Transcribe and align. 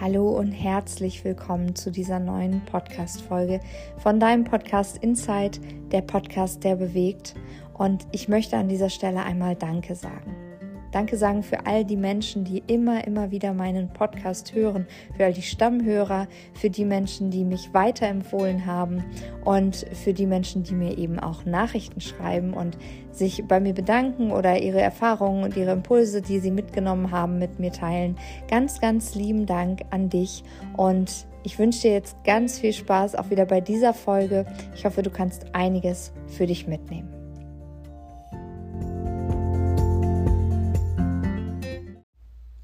Hallo 0.00 0.30
und 0.30 0.52
herzlich 0.52 1.22
willkommen 1.26 1.76
zu 1.76 1.90
dieser 1.90 2.18
neuen 2.18 2.64
Podcast-Folge 2.64 3.60
von 3.98 4.18
deinem 4.18 4.44
Podcast 4.44 4.96
Insight, 4.96 5.60
der 5.92 6.00
Podcast, 6.00 6.64
der 6.64 6.76
bewegt. 6.76 7.34
Und 7.74 8.06
ich 8.10 8.26
möchte 8.26 8.56
an 8.56 8.66
dieser 8.66 8.88
Stelle 8.88 9.22
einmal 9.22 9.56
Danke 9.56 9.94
sagen. 9.94 10.49
Danke 10.92 11.16
sagen 11.16 11.42
für 11.42 11.66
all 11.66 11.84
die 11.84 11.96
Menschen, 11.96 12.44
die 12.44 12.62
immer, 12.66 13.06
immer 13.06 13.30
wieder 13.30 13.54
meinen 13.54 13.88
Podcast 13.88 14.54
hören, 14.54 14.86
für 15.16 15.24
all 15.24 15.32
die 15.32 15.42
Stammhörer, 15.42 16.26
für 16.54 16.70
die 16.70 16.84
Menschen, 16.84 17.30
die 17.30 17.44
mich 17.44 17.72
weiterempfohlen 17.72 18.66
haben 18.66 19.04
und 19.44 19.86
für 19.92 20.12
die 20.12 20.26
Menschen, 20.26 20.62
die 20.62 20.74
mir 20.74 20.98
eben 20.98 21.18
auch 21.18 21.44
Nachrichten 21.44 22.00
schreiben 22.00 22.54
und 22.54 22.76
sich 23.12 23.44
bei 23.46 23.60
mir 23.60 23.74
bedanken 23.74 24.32
oder 24.32 24.60
ihre 24.60 24.80
Erfahrungen 24.80 25.44
und 25.44 25.56
ihre 25.56 25.72
Impulse, 25.72 26.22
die 26.22 26.38
sie 26.38 26.50
mitgenommen 26.50 27.10
haben, 27.10 27.38
mit 27.38 27.58
mir 27.58 27.72
teilen. 27.72 28.16
Ganz, 28.48 28.80
ganz 28.80 29.14
lieben 29.14 29.46
Dank 29.46 29.82
an 29.90 30.08
dich 30.08 30.44
und 30.76 31.26
ich 31.42 31.58
wünsche 31.58 31.82
dir 31.82 31.92
jetzt 31.92 32.22
ganz 32.24 32.58
viel 32.58 32.72
Spaß 32.72 33.14
auch 33.14 33.30
wieder 33.30 33.46
bei 33.46 33.60
dieser 33.60 33.94
Folge. 33.94 34.44
Ich 34.74 34.84
hoffe, 34.84 35.02
du 35.02 35.10
kannst 35.10 35.54
einiges 35.54 36.12
für 36.26 36.46
dich 36.46 36.66
mitnehmen. 36.66 37.19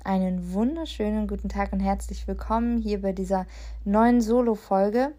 Einen 0.07 0.53
wunderschönen 0.53 1.27
guten 1.27 1.49
Tag 1.49 1.73
und 1.73 1.81
herzlich 1.81 2.29
willkommen 2.29 2.79
hier 2.79 3.03
bei 3.03 3.11
dieser 3.11 3.45
neuen 3.85 4.21
Solo-Folge. 4.21 5.13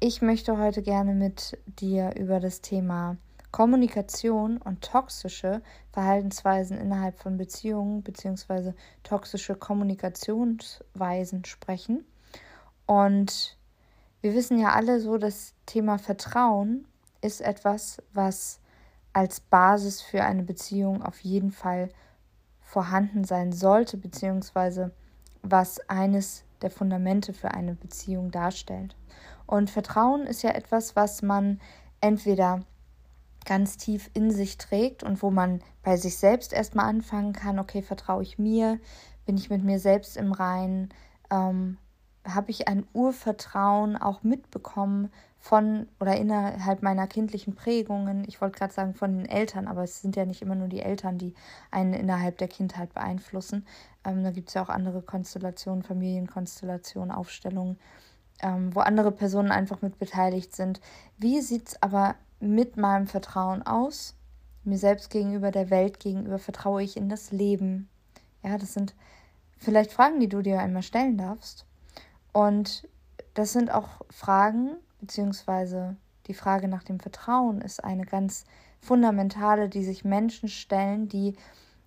Ich 0.00 0.20
möchte 0.20 0.58
heute 0.58 0.82
gerne 0.82 1.14
mit 1.14 1.56
dir 1.80 2.14
über 2.14 2.38
das 2.38 2.60
Thema 2.60 3.16
Kommunikation 3.52 4.58
und 4.58 4.82
toxische 4.82 5.62
Verhaltensweisen 5.92 6.76
innerhalb 6.76 7.18
von 7.18 7.38
Beziehungen 7.38 8.02
bzw. 8.02 8.74
toxische 9.02 9.54
Kommunikationsweisen 9.54 11.46
sprechen. 11.46 12.04
Und 12.84 13.56
wir 14.20 14.34
wissen 14.34 14.58
ja 14.58 14.74
alle 14.74 15.00
so, 15.00 15.16
das 15.16 15.54
Thema 15.64 15.96
Vertrauen 15.96 16.86
ist 17.22 17.40
etwas, 17.40 18.02
was 18.12 18.60
als 19.14 19.40
Basis 19.40 20.02
für 20.02 20.22
eine 20.22 20.42
Beziehung 20.42 21.02
auf 21.02 21.18
jeden 21.20 21.50
Fall 21.50 21.88
vorhanden 22.68 23.24
sein 23.24 23.50
sollte, 23.50 23.96
beziehungsweise 23.96 24.92
was 25.42 25.80
eines 25.88 26.44
der 26.60 26.70
Fundamente 26.70 27.32
für 27.32 27.52
eine 27.52 27.74
Beziehung 27.74 28.30
darstellt. 28.30 28.94
Und 29.46 29.70
Vertrauen 29.70 30.26
ist 30.26 30.42
ja 30.42 30.50
etwas, 30.50 30.94
was 30.94 31.22
man 31.22 31.60
entweder 32.02 32.60
ganz 33.46 33.78
tief 33.78 34.10
in 34.12 34.30
sich 34.30 34.58
trägt 34.58 35.02
und 35.02 35.22
wo 35.22 35.30
man 35.30 35.62
bei 35.82 35.96
sich 35.96 36.18
selbst 36.18 36.52
erstmal 36.52 36.90
anfangen 36.90 37.32
kann, 37.32 37.58
okay, 37.58 37.80
vertraue 37.80 38.22
ich 38.22 38.38
mir, 38.38 38.78
bin 39.24 39.38
ich 39.38 39.48
mit 39.48 39.64
mir 39.64 39.78
selbst 39.78 40.18
im 40.18 40.32
Reinen, 40.32 40.90
ähm, 41.30 41.78
habe 42.24 42.50
ich 42.50 42.68
ein 42.68 42.86
Urvertrauen 42.92 43.96
auch 43.96 44.22
mitbekommen 44.22 45.10
von 45.38 45.86
oder 46.00 46.16
innerhalb 46.16 46.82
meiner 46.82 47.06
kindlichen 47.06 47.54
Prägungen. 47.54 48.24
Ich 48.26 48.40
wollte 48.40 48.58
gerade 48.58 48.72
sagen 48.72 48.94
von 48.94 49.16
den 49.16 49.26
Eltern, 49.26 49.68
aber 49.68 49.84
es 49.84 50.02
sind 50.02 50.16
ja 50.16 50.26
nicht 50.26 50.42
immer 50.42 50.54
nur 50.54 50.68
die 50.68 50.80
Eltern, 50.80 51.16
die 51.16 51.34
einen 51.70 51.94
innerhalb 51.94 52.38
der 52.38 52.48
Kindheit 52.48 52.92
beeinflussen. 52.92 53.66
Ähm, 54.04 54.24
da 54.24 54.30
gibt 54.30 54.48
es 54.48 54.54
ja 54.54 54.62
auch 54.62 54.68
andere 54.68 55.00
Konstellationen, 55.00 55.82
Familienkonstellationen, 55.82 57.12
Aufstellungen, 57.12 57.78
ähm, 58.42 58.74
wo 58.74 58.80
andere 58.80 59.12
Personen 59.12 59.52
einfach 59.52 59.80
mit 59.80 59.98
beteiligt 59.98 60.54
sind. 60.54 60.80
Wie 61.18 61.40
sieht 61.40 61.68
es 61.68 61.82
aber 61.82 62.16
mit 62.40 62.76
meinem 62.76 63.06
Vertrauen 63.06 63.62
aus? 63.62 64.16
Mir 64.64 64.78
selbst 64.78 65.10
gegenüber, 65.10 65.50
der 65.50 65.70
Welt 65.70 66.00
gegenüber, 66.00 66.38
vertraue 66.38 66.82
ich 66.82 66.96
in 66.96 67.08
das 67.08 67.30
Leben? 67.30 67.88
Ja, 68.42 68.58
das 68.58 68.74
sind 68.74 68.94
vielleicht 69.56 69.92
Fragen, 69.92 70.20
die 70.20 70.28
du 70.28 70.42
dir 70.42 70.58
einmal 70.58 70.82
stellen 70.82 71.16
darfst. 71.16 71.67
Und 72.38 72.86
das 73.34 73.52
sind 73.52 73.72
auch 73.72 74.02
Fragen, 74.10 74.76
beziehungsweise 75.00 75.96
die 76.28 76.34
Frage 76.34 76.68
nach 76.68 76.84
dem 76.84 77.00
Vertrauen 77.00 77.60
ist 77.60 77.82
eine 77.82 78.04
ganz 78.04 78.44
fundamentale, 78.80 79.68
die 79.68 79.82
sich 79.82 80.04
Menschen 80.04 80.48
stellen, 80.48 81.08
die 81.08 81.34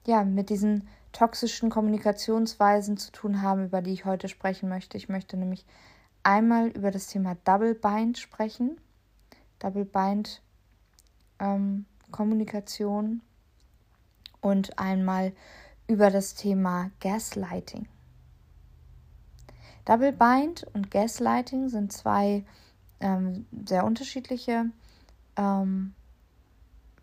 ja 0.06 0.26
mit 0.26 0.50
diesen 0.50 0.90
toxischen 1.14 1.70
Kommunikationsweisen 1.70 2.98
zu 2.98 3.14
tun 3.14 3.42
haben, 3.42 3.64
über 3.68 3.82
die 3.82 3.94
ich 3.94 4.04
heute 4.04 4.28
sprechen 4.28 4.68
möchte. 4.68 4.98
Ich 4.98 5.08
möchte 5.08 5.38
nämlich 5.38 5.66
einmal 6.22 6.68
über 6.68 6.92
das 6.92 7.08
Thema 7.08 7.38
Double 7.46 7.74
Bind 7.74 8.18
sprechen. 8.18 8.78
Double 9.60 9.86
Bind 9.86 10.42
ähm, 11.40 11.86
Kommunikation 12.12 13.22
und 14.42 14.78
einmal 14.78 15.32
über 15.88 16.12
das 16.12 16.34
Thema 16.34 16.92
Gaslighting. 17.00 17.88
Double 19.86 20.12
Bind 20.12 20.66
und 20.74 20.92
Gaslighting 20.92 21.70
sind 21.70 21.92
zwei 21.92 22.44
ähm, 23.00 23.46
sehr 23.66 23.84
unterschiedliche 23.86 24.66
ähm, 25.38 25.94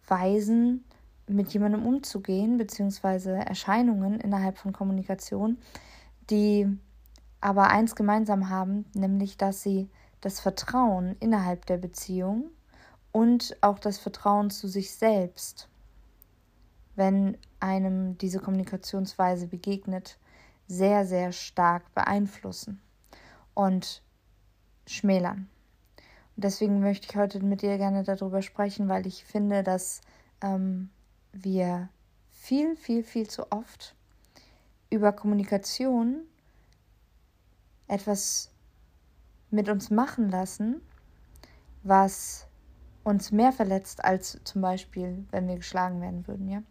Weisen, 0.07 0.85
mit 1.29 1.53
jemandem 1.53 1.87
umzugehen, 1.87 2.57
beziehungsweise 2.57 3.33
Erscheinungen 3.33 4.21
innerhalb 4.21 4.59
von 4.59 4.73
Kommunikation, 4.73 5.59
die 6.31 6.67
aber 7.41 7.69
eins 7.69 7.95
gemeinsam 7.95 8.49
haben, 8.49 8.87
nämlich 8.95 9.37
dass 9.37 9.63
sie 9.63 9.89
das 10.21 10.41
Vertrauen 10.41 11.17
innerhalb 11.21 11.67
der 11.67 11.77
Beziehung 11.77 12.51
und 13.13 13.57
auch 13.61 13.79
das 13.79 13.99
Vertrauen 13.99 14.51
zu 14.51 14.69
sich 14.69 14.93
selbst, 14.93 15.69
wenn 16.97 17.37
einem 17.61 18.19
diese 18.19 18.41
Kommunikationsweise 18.41 19.47
begegnet, 19.47 20.19
sehr, 20.69 21.07
sehr 21.07 21.33
stark 21.33 21.93
beeinflussen 21.95 22.81
und 23.55 24.03
schmälern. 24.87 25.49
Und 26.37 26.45
deswegen 26.45 26.81
möchte 26.81 27.09
ich 27.11 27.17
heute 27.17 27.41
mit 27.41 27.63
dir 27.63 27.79
gerne 27.79 28.05
darüber 28.05 28.43
sprechen, 28.43 28.89
weil 28.89 29.07
ich 29.07 29.25
finde, 29.25 29.63
dass 29.63 30.03
ähm, 30.41 30.91
wir 31.33 31.89
viel, 32.31 32.77
viel, 32.77 33.03
viel 33.03 33.29
zu 33.29 33.51
oft 33.51 33.97
über 34.91 35.13
Kommunikation 35.13 36.23
etwas 37.89 38.53
mit 39.51 39.69
uns 39.69 39.91
machen 39.91 40.29
lassen, 40.29 40.81
was 41.83 42.47
uns 43.05 43.33
mehr 43.33 43.53
verletzt 43.53 44.05
als 44.05 44.39
zum 44.45 44.61
Beispiel, 44.61 45.27
wenn 45.31 45.49
wir 45.49 45.57
geschlagen 45.57 46.01
werden 46.01 46.27
würden, 46.27 46.49
ja. 46.49 46.63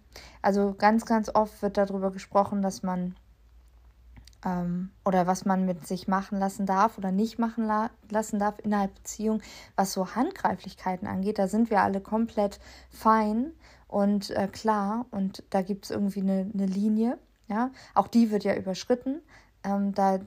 Also 0.41 0.73
ganz, 0.77 1.05
ganz 1.05 1.29
oft 1.33 1.61
wird 1.61 1.77
darüber 1.77 2.11
gesprochen, 2.11 2.61
dass 2.61 2.83
man 2.83 3.15
ähm, 4.45 4.91
oder 5.05 5.27
was 5.27 5.45
man 5.45 5.65
mit 5.65 5.87
sich 5.87 6.07
machen 6.07 6.39
lassen 6.39 6.65
darf 6.65 6.97
oder 6.97 7.11
nicht 7.11 7.39
machen 7.39 7.65
la 7.65 7.89
lassen 8.09 8.39
darf 8.39 8.55
innerhalb 8.63 8.93
Beziehung, 8.95 9.41
was 9.75 9.93
so 9.93 10.15
Handgreiflichkeiten 10.15 11.07
angeht, 11.07 11.39
da 11.39 11.47
sind 11.47 11.69
wir 11.69 11.81
alle 11.81 12.01
komplett 12.01 12.59
fein 12.89 13.51
und 13.87 14.29
äh, 14.31 14.47
klar 14.47 15.05
und 15.11 15.43
da 15.49 15.61
gibt 15.61 15.85
es 15.85 15.91
irgendwie 15.91 16.21
eine, 16.21 16.49
eine 16.53 16.65
Linie. 16.65 17.17
Ja, 17.47 17.71
auch 17.95 18.07
die 18.07 18.29
wird 18.29 18.43
ja 18.43 18.55
überschritten. 18.55 19.21
Ähm, 19.63 19.93
da 19.93 20.19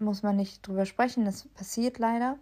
muss 0.00 0.22
man 0.22 0.36
nicht 0.36 0.66
drüber 0.66 0.84
sprechen, 0.84 1.24
das 1.24 1.46
passiert 1.48 1.98
leider. 1.98 2.38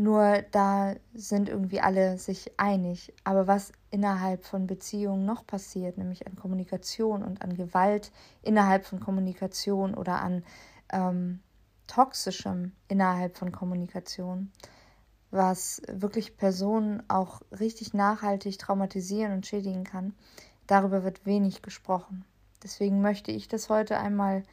Nur 0.00 0.42
da 0.52 0.94
sind 1.12 1.48
irgendwie 1.48 1.80
alle 1.80 2.18
sich 2.18 2.52
einig. 2.56 3.12
Aber 3.24 3.48
was 3.48 3.72
innerhalb 3.90 4.44
von 4.44 4.68
Beziehungen 4.68 5.24
noch 5.24 5.44
passiert, 5.44 5.98
nämlich 5.98 6.24
an 6.28 6.36
Kommunikation 6.36 7.24
und 7.24 7.42
an 7.42 7.56
Gewalt 7.56 8.12
innerhalb 8.42 8.84
von 8.84 9.00
Kommunikation 9.00 9.94
oder 9.94 10.22
an 10.22 10.44
ähm, 10.92 11.40
Toxischem 11.88 12.70
innerhalb 12.86 13.36
von 13.36 13.50
Kommunikation, 13.50 14.52
was 15.32 15.82
wirklich 15.88 16.36
Personen 16.36 17.02
auch 17.08 17.42
richtig 17.58 17.92
nachhaltig 17.92 18.56
traumatisieren 18.56 19.32
und 19.32 19.48
schädigen 19.48 19.82
kann, 19.82 20.14
darüber 20.68 21.02
wird 21.02 21.26
wenig 21.26 21.60
gesprochen. 21.60 22.24
Deswegen 22.62 23.00
möchte 23.00 23.32
ich 23.32 23.48
das 23.48 23.68
heute 23.68 23.98
einmal 23.98 24.44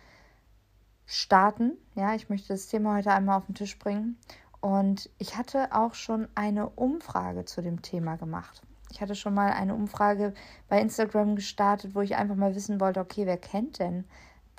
starten. 1.06 1.74
Ja, 1.94 2.16
ich 2.16 2.30
möchte 2.30 2.48
das 2.48 2.66
Thema 2.66 2.96
heute 2.96 3.12
einmal 3.12 3.38
auf 3.38 3.46
den 3.46 3.54
Tisch 3.54 3.78
bringen 3.78 4.18
und 4.62 5.10
ich 5.18 5.38
hatte 5.38 5.70
auch 5.72 5.94
schon 5.94 6.28
eine 6.36 6.70
Umfrage 6.70 7.46
zu 7.46 7.62
dem 7.62 7.82
Thema 7.82 8.16
gemacht. 8.16 8.62
Ich 8.92 9.02
hatte 9.02 9.16
schon 9.16 9.34
mal 9.34 9.52
eine 9.52 9.76
Umfrage 9.76 10.34
bei 10.70 10.80
Instagram 10.80 11.36
gestartet, 11.36 11.96
wo 11.96 12.02
ich 12.02 12.16
einfach 12.16 12.36
mal 12.36 12.56
wissen 12.56 12.80
wollte, 12.80 13.00
okay, 13.00 13.26
wer 13.26 13.38
kennt 13.38 13.80
denn 13.80 14.06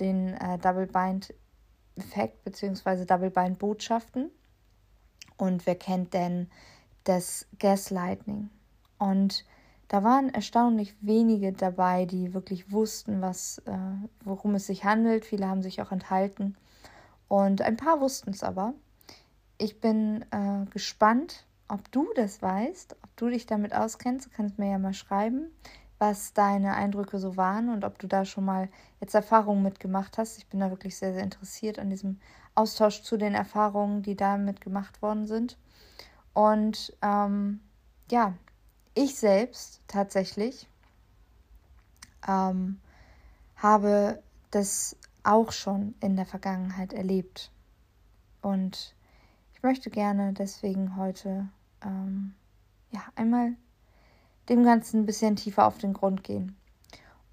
den 0.00 0.34
äh, 0.34 0.58
Double 0.58 0.86
Bind 0.86 1.32
Effekt 1.96 2.44
bzw. 2.44 3.06
Double 3.06 3.30
Bind 3.30 3.58
Botschaften 3.58 4.30
und 5.38 5.66
wer 5.66 5.76
kennt 5.76 6.14
denn 6.14 6.48
das 7.04 7.46
Gaslighting? 7.58 8.50
Und 8.98 9.44
da 9.88 10.02
waren 10.02 10.34
erstaunlich 10.34 10.96
wenige 11.00 11.52
dabei, 11.52 12.06
die 12.06 12.34
wirklich 12.34 12.72
wussten, 12.72 13.22
was, 13.22 13.58
äh, 13.66 13.78
worum 14.24 14.56
es 14.56 14.66
sich 14.66 14.84
handelt. 14.84 15.24
Viele 15.24 15.46
haben 15.48 15.62
sich 15.62 15.80
auch 15.80 15.92
enthalten. 15.92 16.56
Und 17.28 17.62
ein 17.62 17.76
paar 17.76 18.00
wussten 18.00 18.30
es 18.30 18.42
aber. 18.42 18.74
Ich 19.58 19.80
bin 19.80 20.24
äh, 20.32 20.66
gespannt, 20.70 21.46
ob 21.68 21.90
du 21.90 22.06
das 22.14 22.42
weißt, 22.42 22.96
ob 23.02 23.16
du 23.16 23.28
dich 23.28 23.46
damit 23.46 23.74
auskennst. 23.74 24.26
Du 24.26 24.30
kannst 24.30 24.58
mir 24.58 24.70
ja 24.70 24.78
mal 24.78 24.94
schreiben, 24.94 25.50
was 25.98 26.34
deine 26.34 26.74
Eindrücke 26.74 27.18
so 27.18 27.36
waren 27.36 27.70
und 27.70 27.84
ob 27.84 27.98
du 27.98 28.06
da 28.06 28.24
schon 28.24 28.44
mal 28.44 28.68
jetzt 29.00 29.14
Erfahrungen 29.14 29.62
mitgemacht 29.62 30.18
hast. 30.18 30.38
Ich 30.38 30.46
bin 30.46 30.60
da 30.60 30.70
wirklich 30.70 30.96
sehr, 30.96 31.14
sehr 31.14 31.22
interessiert 31.22 31.78
an 31.78 31.90
diesem 31.90 32.20
Austausch 32.54 33.02
zu 33.02 33.16
den 33.16 33.34
Erfahrungen, 33.34 34.02
die 34.02 34.16
damit 34.16 34.60
gemacht 34.60 35.00
worden 35.00 35.26
sind. 35.26 35.56
Und 36.34 36.94
ähm, 37.02 37.60
ja, 38.10 38.34
ich 38.94 39.16
selbst 39.16 39.80
tatsächlich 39.88 40.68
ähm, 42.28 42.78
habe 43.56 44.22
das 44.50 44.96
auch 45.22 45.52
schon 45.52 45.94
in 46.00 46.16
der 46.16 46.26
Vergangenheit 46.26 46.92
erlebt. 46.92 47.50
Und 48.42 48.94
möchte 49.66 49.90
gerne 49.90 50.32
deswegen 50.32 50.94
heute 50.94 51.48
ähm, 51.84 52.34
ja 52.92 53.00
einmal 53.16 53.54
dem 54.48 54.62
Ganzen 54.62 55.00
ein 55.00 55.06
bisschen 55.06 55.34
tiefer 55.34 55.66
auf 55.66 55.78
den 55.78 55.92
Grund 55.92 56.22
gehen. 56.22 56.56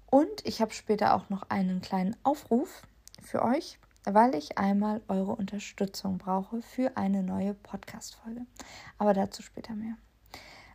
Und 0.06 0.44
ich 0.44 0.60
habe 0.60 0.72
später 0.72 1.14
auch 1.14 1.30
noch 1.30 1.48
einen 1.48 1.80
kleinen 1.80 2.16
Aufruf 2.24 2.82
für 3.22 3.40
euch, 3.40 3.78
weil 4.02 4.34
ich 4.34 4.58
einmal 4.58 5.00
eure 5.06 5.36
Unterstützung 5.36 6.18
brauche 6.18 6.60
für 6.60 6.96
eine 6.96 7.22
neue 7.22 7.54
Podcast-Folge. 7.54 8.40
Aber 8.98 9.14
dazu 9.14 9.40
später 9.40 9.76
mehr. 9.76 9.94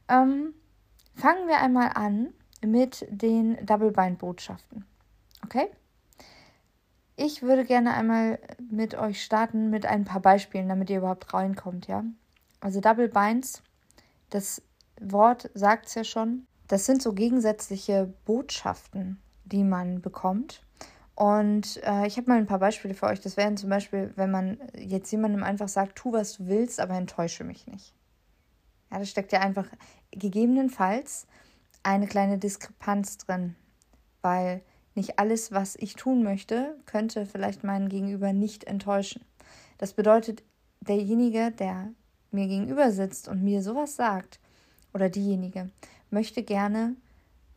Ähm, 0.08 0.54
fangen 1.14 1.50
wir 1.50 1.58
einmal 1.58 1.92
an 1.94 2.30
mit 2.66 3.06
den 3.10 3.66
Double-Bind-Botschaften. 3.66 4.86
Okay? 5.44 5.68
Ich 7.22 7.42
würde 7.42 7.66
gerne 7.66 7.96
einmal 7.96 8.40
mit 8.72 8.96
euch 8.96 9.22
starten 9.22 9.70
mit 9.70 9.86
ein 9.86 10.06
paar 10.06 10.22
Beispielen, 10.22 10.70
damit 10.70 10.90
ihr 10.90 11.00
überhaupt 11.00 11.34
reinkommt, 11.34 11.88
ja? 11.88 12.06
Also 12.62 12.80
Double 12.80 13.10
Binds, 13.10 13.62
das 14.30 14.62
Wort 15.02 15.50
sagt 15.54 15.88
es 15.88 15.96
ja 15.96 16.06
schon. 16.06 16.48
Das 16.70 16.86
sind 16.86 17.02
so 17.02 17.12
gegensätzliche 17.12 18.14
Botschaften, 18.24 19.22
die 19.44 19.66
man 19.66 20.00
bekommt. 20.02 20.64
Und 21.14 21.84
äh, 21.84 22.08
ich 22.08 22.16
habe 22.16 22.30
mal 22.30 22.38
ein 22.38 22.48
paar 22.48 22.60
Beispiele 22.60 22.94
für 22.94 23.08
euch. 23.08 23.20
Das 23.20 23.36
wären 23.36 23.58
zum 23.58 23.70
Beispiel, 23.70 24.14
wenn 24.16 24.32
man 24.32 24.58
jetzt 24.78 25.12
jemandem 25.12 25.44
einfach 25.44 25.68
sagt, 25.68 25.98
tu, 25.98 26.14
was 26.14 26.38
du 26.38 26.48
willst, 26.48 26.80
aber 26.80 26.94
enttäusche 26.94 27.44
mich 27.44 27.68
nicht. 27.68 27.94
Ja, 28.92 29.00
da 29.00 29.04
steckt 29.04 29.34
ja 29.34 29.42
einfach 29.42 29.68
gegebenenfalls 30.12 31.28
eine 31.84 32.08
kleine 32.08 32.38
Diskrepanz 32.38 33.18
drin, 33.18 33.58
weil 34.22 34.62
nicht 34.96 35.20
alles, 35.20 35.52
was 35.52 35.76
ich 35.76 35.96
tun 35.96 36.24
möchte, 36.24 36.76
könnte 36.86 37.26
vielleicht 37.26 37.64
meinen 37.64 37.90
Gegenüber 37.90 38.34
nicht 38.34 38.66
enttäuschen. 38.66 39.24
Das 39.78 39.94
bedeutet, 39.94 40.44
derjenige, 40.82 41.52
der 41.52 41.90
mir 42.32 42.48
gegenüber 42.48 42.92
sitzt 42.92 43.28
und 43.28 43.44
mir 43.44 43.62
sowas 43.62 43.96
sagt, 43.96 44.40
oder 44.94 45.10
diejenige, 45.10 45.70
möchte 46.10 46.44
gerne, 46.44 46.96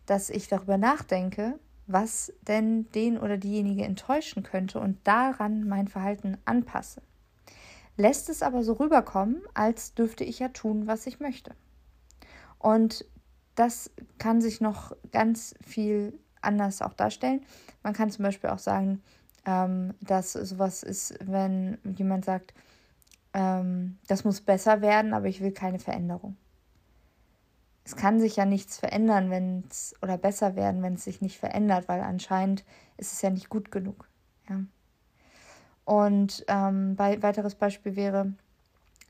dass 0.07 0.31
ich 0.31 0.49
darüber 0.49 0.79
nachdenke, 0.79 1.59
was 1.87 2.33
denn 2.43 2.91
den 2.93 3.19
oder 3.19 3.39
diejenige 3.39 3.85
enttäuschen 3.85 4.43
könnte 4.43 4.81
und 4.81 4.99
daran 5.05 5.67
mein 5.67 5.89
Verhalten 5.89 6.39
anpasse. 6.45 7.03
Lässt 7.97 8.29
es 8.29 8.43
aber 8.43 8.63
so 8.63 8.75
rüberkommen, 8.75 9.43
als 9.55 9.95
dürfte 9.95 10.25
ich 10.25 10.39
ja 10.39 10.49
tun, 10.49 10.87
was 10.87 11.07
ich 11.07 11.21
möchte. 11.21 11.55
Und 12.59 13.05
das 13.55 13.91
kann 14.19 14.41
sich 14.41 14.61
noch 14.61 14.97
ganz 15.11 15.55
viel 15.67 16.19
anders 16.43 16.83
auch 16.83 16.93
darstellen. 16.93 17.45
Man 17.83 17.93
kann 17.93 18.11
zum 18.11 18.25
Beispiel 18.25 18.51
auch 18.51 18.59
sagen, 18.59 19.03
ähm, 19.45 19.95
dass 20.01 20.33
sowas 20.33 20.83
ist, 20.83 21.15
wenn 21.25 21.79
jemand 21.97 22.25
sagt, 22.25 22.55
ähm, 23.35 23.99
das 24.07 24.25
muss 24.25 24.41
besser 24.41 24.81
werden, 24.81 25.15
aber 25.15 25.27
ich 25.27 25.41
will 25.41 25.53
keine 25.53 25.79
Veränderung. 25.79 26.37
Es 27.85 27.97
kann 27.97 28.21
sich 28.21 28.37
ja 28.37 28.45
nichts 28.45 28.79
verändern, 28.79 29.31
wenn 29.31 29.65
es 29.69 29.95
oder 30.03 30.17
besser 30.17 30.55
werden, 30.55 30.83
wenn 30.83 30.95
es 30.95 31.05
sich 31.05 31.21
nicht 31.21 31.39
verändert, 31.39 31.89
weil 31.89 32.01
anscheinend 32.01 32.65
ist 32.97 33.13
es 33.13 33.23
ja 33.23 33.31
nicht 33.31 33.49
gut 33.49 33.73
genug. 33.73 34.09
Ja. 34.49 34.61
Und 35.85 36.45
ähm, 36.47 36.95
bei, 36.95 37.21
weiteres 37.23 37.57
Beispiel 37.57 37.97
wäre, 37.97 38.33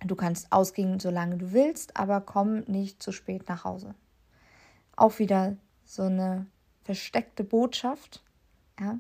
du 0.05 0.17
kannst 0.17 0.51
ausgehen, 0.53 1.01
solange 1.01 1.37
du 1.37 1.53
willst, 1.53 1.97
aber 1.99 2.23
komm 2.23 2.61
nicht 2.61 3.03
zu 3.03 3.13
spät 3.13 3.47
nach 3.49 3.65
Hause. 3.65 3.95
Auch 4.97 5.19
wieder 5.19 5.57
so 5.85 6.05
eine 6.05 6.47
versteckte 6.83 7.45
Botschaft. 7.45 8.23
Ja. 8.81 8.99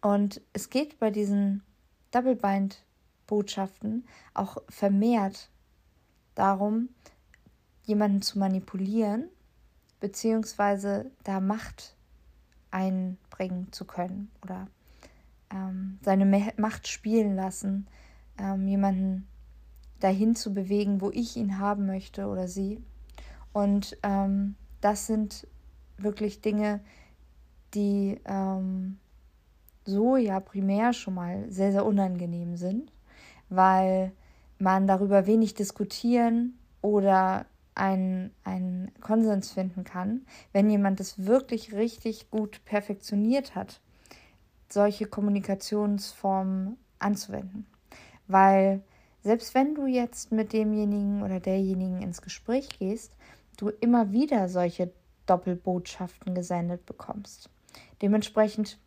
Und 0.00 0.40
es 0.52 0.70
geht 0.70 0.98
bei 0.98 1.10
diesen 1.10 1.62
Double-Bind-Botschaften 2.10 4.06
auch 4.34 4.58
vermehrt 4.68 5.50
darum, 6.34 6.88
jemanden 7.84 8.22
zu 8.22 8.38
manipulieren, 8.38 9.28
beziehungsweise 10.00 11.10
da 11.24 11.40
Macht 11.40 11.96
einbringen 12.70 13.72
zu 13.72 13.84
können 13.84 14.30
oder 14.42 14.68
ähm, 15.52 15.98
seine 16.02 16.52
Macht 16.56 16.88
spielen 16.88 17.34
lassen, 17.34 17.86
ähm, 18.38 18.66
jemanden 18.68 19.26
dahin 19.98 20.34
zu 20.34 20.54
bewegen, 20.54 21.00
wo 21.00 21.10
ich 21.10 21.36
ihn 21.36 21.58
haben 21.58 21.86
möchte 21.86 22.26
oder 22.26 22.48
sie. 22.48 22.82
Und 23.52 23.98
ähm, 24.02 24.54
das 24.80 25.06
sind 25.06 25.46
wirklich 26.02 26.40
Dinge, 26.40 26.80
die 27.74 28.20
ähm, 28.24 28.98
so 29.84 30.16
ja 30.16 30.40
primär 30.40 30.92
schon 30.92 31.14
mal 31.14 31.50
sehr, 31.50 31.72
sehr 31.72 31.84
unangenehm 31.84 32.56
sind, 32.56 32.92
weil 33.48 34.12
man 34.58 34.86
darüber 34.86 35.26
wenig 35.26 35.54
diskutieren 35.54 36.58
oder 36.82 37.46
einen, 37.74 38.32
einen 38.44 38.92
Konsens 39.00 39.52
finden 39.52 39.84
kann, 39.84 40.26
wenn 40.52 40.68
jemand 40.68 41.00
das 41.00 41.24
wirklich 41.24 41.72
richtig 41.72 42.30
gut 42.30 42.64
perfektioniert 42.64 43.54
hat, 43.54 43.80
solche 44.68 45.06
Kommunikationsformen 45.06 46.76
anzuwenden. 46.98 47.66
Weil 48.28 48.82
selbst 49.22 49.54
wenn 49.54 49.74
du 49.74 49.86
jetzt 49.86 50.32
mit 50.32 50.52
demjenigen 50.52 51.22
oder 51.22 51.40
derjenigen 51.40 52.02
ins 52.02 52.22
Gespräch 52.22 52.68
gehst, 52.78 53.16
du 53.56 53.68
immer 53.68 54.12
wieder 54.12 54.48
solche 54.48 54.92
Doppelbotschaften 55.26 56.34
gesendet 56.34 56.86
bekommst. 56.86 57.50
Dementsprechend 58.02 58.78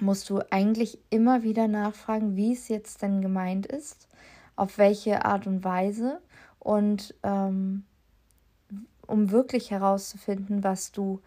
musst 0.00 0.30
du 0.30 0.40
eigentlich 0.50 0.98
immer 1.10 1.42
wieder 1.42 1.68
nachfragen, 1.68 2.36
wie 2.36 2.52
es 2.52 2.68
jetzt 2.68 3.02
denn 3.02 3.20
gemeint 3.20 3.66
ist, 3.66 4.08
auf 4.56 4.78
welche 4.78 5.24
Art 5.24 5.46
und 5.46 5.64
Weise 5.64 6.20
und 6.58 7.14
ähm, 7.22 7.84
um 9.06 9.30
wirklich 9.30 9.70
herauszufinden, 9.70 10.62
was 10.62 10.92
du, 10.92 11.20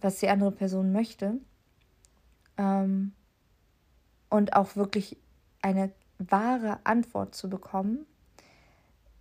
was 0.00 0.20
die 0.20 0.28
andere 0.28 0.52
Person 0.52 0.92
möchte 0.92 1.38
ähm, 2.58 3.12
und 4.28 4.54
auch 4.54 4.76
wirklich 4.76 5.16
eine 5.62 5.90
wahre 6.18 6.78
Antwort 6.84 7.34
zu 7.34 7.48
bekommen, 7.48 8.06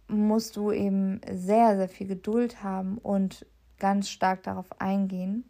musst 0.07 0.57
du 0.57 0.71
eben 0.71 1.21
sehr, 1.31 1.77
sehr 1.77 1.89
viel 1.89 2.07
Geduld 2.07 2.61
haben 2.61 2.97
und 2.97 3.45
ganz 3.83 4.07
stark 4.07 4.43
darauf 4.43 4.79
eingehen. 4.79 5.43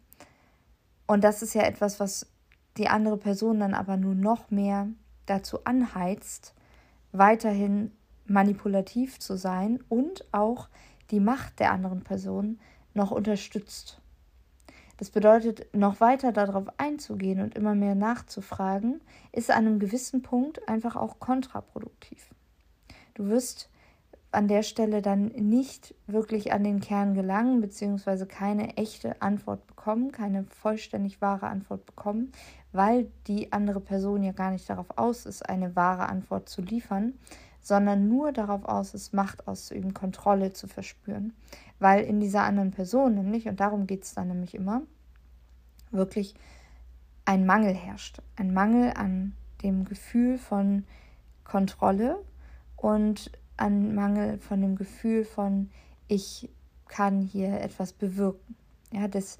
Und 1.06 1.22
das 1.22 1.40
ist 1.40 1.54
ja 1.54 1.62
etwas, 1.62 2.00
was 2.00 2.26
die 2.76 2.88
andere 2.88 3.16
Person 3.16 3.60
dann 3.60 3.74
aber 3.74 3.96
nur 3.96 4.16
noch 4.16 4.50
mehr 4.50 4.88
dazu 5.26 5.64
anheizt, 5.64 6.52
weiterhin 7.12 7.92
manipulativ 8.26 9.20
zu 9.20 9.36
sein 9.36 9.84
und 9.88 10.24
auch 10.32 10.68
die 11.12 11.20
Macht 11.20 11.60
der 11.60 11.70
anderen 11.70 12.02
Person 12.02 12.58
noch 12.92 13.12
unterstützt. 13.12 14.00
Das 14.96 15.10
bedeutet, 15.10 15.72
noch 15.72 16.00
weiter 16.00 16.32
darauf 16.32 16.66
einzugehen 16.76 17.40
und 17.40 17.54
immer 17.54 17.76
mehr 17.76 17.94
nachzufragen, 17.94 19.00
ist 19.30 19.52
an 19.52 19.58
einem 19.58 19.78
gewissen 19.78 20.22
Punkt 20.22 20.68
einfach 20.68 20.96
auch 20.96 21.20
kontraproduktiv. 21.20 22.34
Du 23.14 23.28
wirst 23.28 23.70
an 24.34 24.48
der 24.48 24.62
Stelle 24.62 25.02
dann 25.02 25.26
nicht 25.28 25.94
wirklich 26.06 26.52
an 26.52 26.64
den 26.64 26.80
Kern 26.80 27.14
gelangen, 27.14 27.60
beziehungsweise 27.60 28.26
keine 28.26 28.76
echte 28.76 29.20
Antwort 29.22 29.66
bekommen, 29.66 30.12
keine 30.12 30.44
vollständig 30.44 31.20
wahre 31.20 31.46
Antwort 31.46 31.86
bekommen, 31.86 32.32
weil 32.72 33.10
die 33.26 33.52
andere 33.52 33.80
Person 33.80 34.22
ja 34.22 34.32
gar 34.32 34.50
nicht 34.50 34.68
darauf 34.68 34.98
aus 34.98 35.26
ist, 35.26 35.48
eine 35.48 35.76
wahre 35.76 36.08
Antwort 36.08 36.48
zu 36.48 36.62
liefern, 36.62 37.14
sondern 37.60 38.08
nur 38.08 38.32
darauf 38.32 38.64
aus 38.66 38.94
ist, 38.94 39.14
Macht 39.14 39.48
auszuüben, 39.48 39.94
Kontrolle 39.94 40.52
zu 40.52 40.66
verspüren. 40.66 41.32
Weil 41.78 42.04
in 42.04 42.20
dieser 42.20 42.42
anderen 42.42 42.72
Person 42.72 43.14
nämlich, 43.14 43.48
und 43.48 43.60
darum 43.60 43.86
geht 43.86 44.04
es 44.04 44.14
dann 44.14 44.28
nämlich 44.28 44.54
immer, 44.54 44.82
wirklich 45.90 46.34
ein 47.24 47.46
Mangel 47.46 47.74
herrscht. 47.74 48.20
Ein 48.36 48.52
Mangel 48.52 48.92
an 48.94 49.34
dem 49.62 49.84
Gefühl 49.84 50.36
von 50.38 50.84
Kontrolle 51.44 52.18
und 52.76 53.30
ein 53.56 53.94
Mangel 53.94 54.38
von 54.38 54.60
dem 54.60 54.76
Gefühl 54.76 55.24
von, 55.24 55.70
ich 56.08 56.50
kann 56.88 57.20
hier 57.20 57.60
etwas 57.60 57.92
bewirken. 57.92 58.56
Ja, 58.92 59.08
das, 59.08 59.38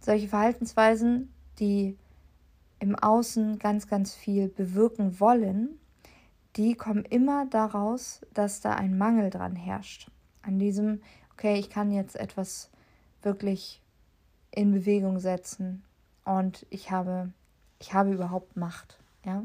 solche 0.00 0.28
Verhaltensweisen, 0.28 1.32
die 1.58 1.96
im 2.78 2.96
Außen 2.96 3.58
ganz, 3.58 3.86
ganz 3.86 4.14
viel 4.14 4.48
bewirken 4.48 5.20
wollen, 5.20 5.78
die 6.56 6.74
kommen 6.74 7.04
immer 7.04 7.46
daraus, 7.46 8.22
dass 8.34 8.60
da 8.60 8.74
ein 8.74 8.98
Mangel 8.98 9.30
dran 9.30 9.54
herrscht. 9.54 10.10
An 10.42 10.58
diesem, 10.58 11.00
okay, 11.32 11.58
ich 11.58 11.70
kann 11.70 11.92
jetzt 11.92 12.16
etwas 12.16 12.70
wirklich 13.22 13.82
in 14.50 14.72
Bewegung 14.72 15.20
setzen 15.20 15.84
und 16.24 16.66
ich 16.70 16.90
habe, 16.90 17.32
ich 17.78 17.94
habe 17.94 18.12
überhaupt 18.12 18.56
Macht. 18.56 18.98
Ja? 19.24 19.44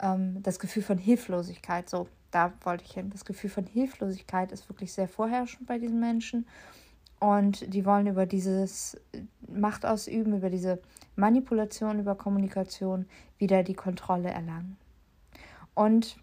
Ähm, 0.00 0.42
das 0.42 0.58
Gefühl 0.58 0.82
von 0.82 0.98
Hilflosigkeit, 0.98 1.88
so, 1.88 2.08
da 2.32 2.52
wollte 2.62 2.84
ich 2.84 2.92
hin. 2.92 3.10
Das 3.10 3.24
Gefühl 3.24 3.50
von 3.50 3.66
Hilflosigkeit 3.66 4.50
ist 4.50 4.68
wirklich 4.68 4.92
sehr 4.92 5.06
vorherrschend 5.06 5.66
bei 5.66 5.78
diesen 5.78 6.00
Menschen. 6.00 6.46
Und 7.20 7.72
die 7.72 7.84
wollen 7.84 8.08
über 8.08 8.26
dieses 8.26 9.00
Macht 9.46 9.86
ausüben, 9.86 10.36
über 10.36 10.50
diese 10.50 10.80
Manipulation, 11.14 12.00
über 12.00 12.16
Kommunikation 12.16 13.06
wieder 13.38 13.62
die 13.62 13.74
Kontrolle 13.74 14.30
erlangen. 14.30 14.76
Und 15.74 16.16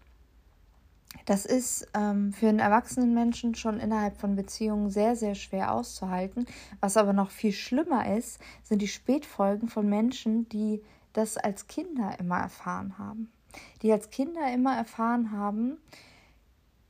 das 1.24 1.46
ist 1.46 1.88
ähm, 1.94 2.32
für 2.32 2.48
einen 2.48 2.58
erwachsenen 2.58 3.14
Menschen 3.14 3.54
schon 3.54 3.80
innerhalb 3.80 4.16
von 4.16 4.36
Beziehungen 4.36 4.90
sehr, 4.90 5.16
sehr 5.16 5.34
schwer 5.34 5.72
auszuhalten. 5.72 6.46
Was 6.80 6.96
aber 6.96 7.12
noch 7.12 7.30
viel 7.30 7.52
schlimmer 7.52 8.16
ist, 8.16 8.40
sind 8.62 8.82
die 8.82 8.88
Spätfolgen 8.88 9.68
von 9.68 9.88
Menschen, 9.88 10.48
die 10.48 10.82
das 11.12 11.36
als 11.36 11.66
Kinder 11.66 12.18
immer 12.18 12.38
erfahren 12.38 12.98
haben. 12.98 13.30
Die 13.82 13.92
als 13.92 14.10
Kinder 14.10 14.52
immer 14.52 14.76
erfahren 14.76 15.32
haben, 15.32 15.78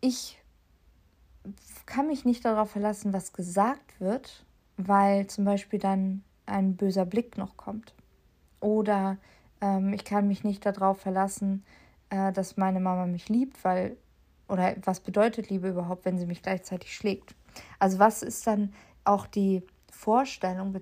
ich 0.00 0.38
kann 1.86 2.06
mich 2.06 2.24
nicht 2.24 2.44
darauf 2.44 2.70
verlassen, 2.70 3.12
was 3.12 3.32
gesagt 3.32 4.00
wird, 4.00 4.44
weil 4.76 5.26
zum 5.26 5.44
Beispiel 5.44 5.78
dann 5.78 6.22
ein 6.46 6.76
böser 6.76 7.04
Blick 7.04 7.36
noch 7.38 7.56
kommt. 7.56 7.94
Oder 8.60 9.16
ähm, 9.60 9.92
ich 9.92 10.04
kann 10.04 10.28
mich 10.28 10.44
nicht 10.44 10.64
darauf 10.66 11.00
verlassen, 11.00 11.64
äh, 12.10 12.32
dass 12.32 12.56
meine 12.56 12.80
Mama 12.80 13.06
mich 13.06 13.28
liebt, 13.28 13.64
weil, 13.64 13.96
oder 14.48 14.74
was 14.84 15.00
bedeutet 15.00 15.50
Liebe 15.50 15.68
überhaupt, 15.68 16.04
wenn 16.04 16.18
sie 16.18 16.26
mich 16.26 16.42
gleichzeitig 16.42 16.94
schlägt? 16.94 17.34
Also 17.78 17.98
was 17.98 18.22
ist 18.22 18.46
dann 18.46 18.72
auch 19.04 19.26
die 19.26 19.62
Vorstellung 19.90 20.72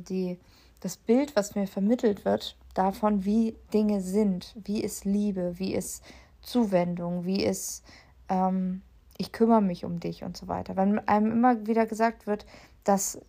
die, 0.00 0.38
das 0.80 0.96
Bild, 0.96 1.34
was 1.36 1.54
mir 1.54 1.66
vermittelt 1.66 2.24
wird, 2.24 2.56
davon, 2.74 3.24
wie 3.24 3.56
Dinge 3.72 4.00
sind, 4.00 4.54
wie 4.62 4.82
ist 4.82 5.04
Liebe, 5.04 5.58
wie 5.58 5.74
ist 5.74 6.02
Zuwendung, 6.42 7.24
wie 7.24 7.42
ist 7.42 7.84
ähm, 8.28 8.82
ich 9.16 9.32
kümmere 9.32 9.62
mich 9.62 9.84
um 9.84 10.00
dich 10.00 10.24
und 10.24 10.36
so 10.36 10.48
weiter. 10.48 10.76
Wenn 10.76 10.98
einem 11.06 11.32
immer 11.32 11.66
wieder 11.66 11.86
gesagt 11.86 12.26
wird, 12.26 12.46
dass 12.82 13.20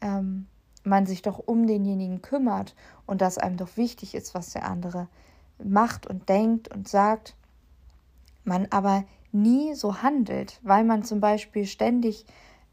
ähm, 0.00 0.46
man 0.84 1.06
sich 1.06 1.22
doch 1.22 1.38
um 1.38 1.66
denjenigen 1.66 2.22
kümmert 2.22 2.74
und 3.06 3.20
dass 3.20 3.38
einem 3.38 3.56
doch 3.56 3.76
wichtig 3.76 4.14
ist, 4.14 4.34
was 4.34 4.52
der 4.52 4.68
andere 4.68 5.08
macht 5.62 6.06
und 6.06 6.28
denkt 6.28 6.68
und 6.74 6.88
sagt, 6.88 7.34
man 8.44 8.66
aber 8.70 9.04
nie 9.32 9.74
so 9.74 10.02
handelt, 10.02 10.60
weil 10.62 10.84
man 10.84 11.02
zum 11.02 11.20
Beispiel 11.20 11.66
ständig, 11.66 12.24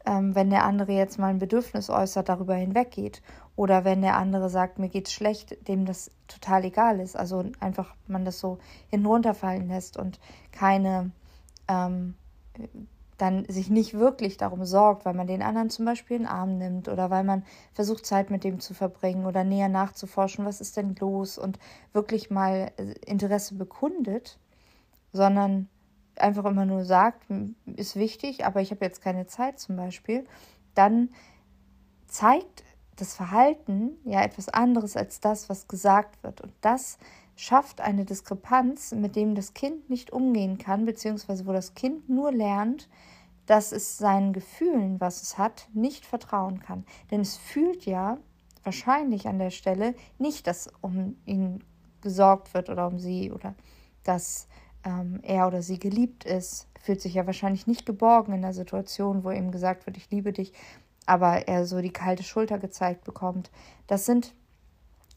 ähm, 0.06 0.34
wenn 0.34 0.50
der 0.50 0.64
andere 0.64 0.92
jetzt 0.92 1.18
mal 1.18 1.28
ein 1.28 1.38
Bedürfnis 1.38 1.90
äußert, 1.90 2.28
darüber 2.28 2.54
hinweggeht. 2.54 3.22
Oder 3.56 3.84
wenn 3.84 4.02
der 4.02 4.16
andere 4.16 4.50
sagt, 4.50 4.78
mir 4.78 4.88
geht's 4.88 5.12
schlecht, 5.12 5.68
dem 5.68 5.86
das 5.86 6.10
total 6.28 6.64
egal 6.64 7.00
ist, 7.00 7.16
also 7.16 7.44
einfach 7.60 7.94
man 8.06 8.24
das 8.24 8.40
so 8.40 8.58
hinunterfallen 8.90 9.68
lässt 9.68 9.96
und 9.96 10.18
keine 10.52 11.12
ähm, 11.68 12.14
dann 13.18 13.44
sich 13.48 13.70
nicht 13.70 13.94
wirklich 13.94 14.36
darum 14.36 14.64
sorgt, 14.64 15.04
weil 15.04 15.14
man 15.14 15.26
den 15.26 15.42
anderen 15.42 15.70
zum 15.70 15.84
Beispiel 15.84 16.16
in 16.16 16.22
den 16.24 16.28
Arm 16.28 16.58
nimmt 16.58 16.88
oder 16.88 17.10
weil 17.10 17.24
man 17.24 17.44
versucht, 17.72 18.04
Zeit 18.04 18.30
mit 18.30 18.44
dem 18.44 18.60
zu 18.60 18.74
verbringen 18.74 19.26
oder 19.26 19.44
näher 19.44 19.68
nachzuforschen, 19.68 20.44
was 20.44 20.60
ist 20.60 20.76
denn 20.76 20.96
los 20.98 21.38
und 21.38 21.58
wirklich 21.92 22.30
mal 22.30 22.72
äh, 22.76 22.94
Interesse 23.06 23.54
bekundet, 23.54 24.38
sondern 25.12 25.68
einfach 26.16 26.44
immer 26.44 26.64
nur 26.64 26.84
sagt, 26.84 27.26
ist 27.76 27.96
wichtig, 27.96 28.44
aber 28.44 28.60
ich 28.60 28.70
habe 28.70 28.84
jetzt 28.84 29.02
keine 29.02 29.26
Zeit 29.26 29.58
zum 29.58 29.76
Beispiel, 29.76 30.26
dann 30.74 31.10
zeigt 32.06 32.64
das 32.96 33.14
Verhalten 33.14 33.98
ja 34.04 34.22
etwas 34.22 34.48
anderes 34.48 34.96
als 34.96 35.20
das, 35.20 35.48
was 35.48 35.66
gesagt 35.68 36.22
wird. 36.22 36.40
Und 36.40 36.52
das 36.60 36.98
schafft 37.36 37.80
eine 37.80 38.04
Diskrepanz, 38.04 38.92
mit 38.92 39.16
dem 39.16 39.34
das 39.34 39.54
Kind 39.54 39.90
nicht 39.90 40.12
umgehen 40.12 40.58
kann, 40.58 40.84
beziehungsweise 40.84 41.46
wo 41.46 41.52
das 41.52 41.74
Kind 41.74 42.08
nur 42.08 42.32
lernt, 42.32 42.88
dass 43.46 43.72
es 43.72 43.98
seinen 43.98 44.32
Gefühlen, 44.32 45.00
was 45.00 45.22
es 45.22 45.36
hat, 45.36 45.68
nicht 45.74 46.06
vertrauen 46.06 46.60
kann. 46.60 46.84
Denn 47.10 47.20
es 47.20 47.36
fühlt 47.36 47.84
ja 47.84 48.18
wahrscheinlich 48.62 49.28
an 49.28 49.38
der 49.38 49.50
Stelle 49.50 49.94
nicht, 50.18 50.46
dass 50.46 50.70
um 50.80 51.16
ihn 51.26 51.62
gesorgt 52.00 52.54
wird 52.54 52.70
oder 52.70 52.86
um 52.86 52.98
sie 52.98 53.32
oder 53.32 53.54
dass 54.04 54.48
ähm, 54.84 55.20
er 55.22 55.46
oder 55.46 55.62
sie 55.62 55.78
geliebt 55.78 56.24
ist. 56.24 56.66
Fühlt 56.80 57.00
sich 57.00 57.14
ja 57.14 57.26
wahrscheinlich 57.26 57.66
nicht 57.66 57.86
geborgen 57.86 58.32
in 58.32 58.42
der 58.42 58.52
Situation, 58.52 59.24
wo 59.24 59.30
ihm 59.30 59.50
gesagt 59.50 59.86
wird, 59.86 59.96
ich 59.96 60.10
liebe 60.10 60.32
dich, 60.32 60.52
aber 61.06 61.48
er 61.48 61.66
so 61.66 61.80
die 61.80 61.92
kalte 61.92 62.22
Schulter 62.22 62.58
gezeigt 62.58 63.04
bekommt. 63.04 63.50
Das 63.86 64.06
sind 64.06 64.34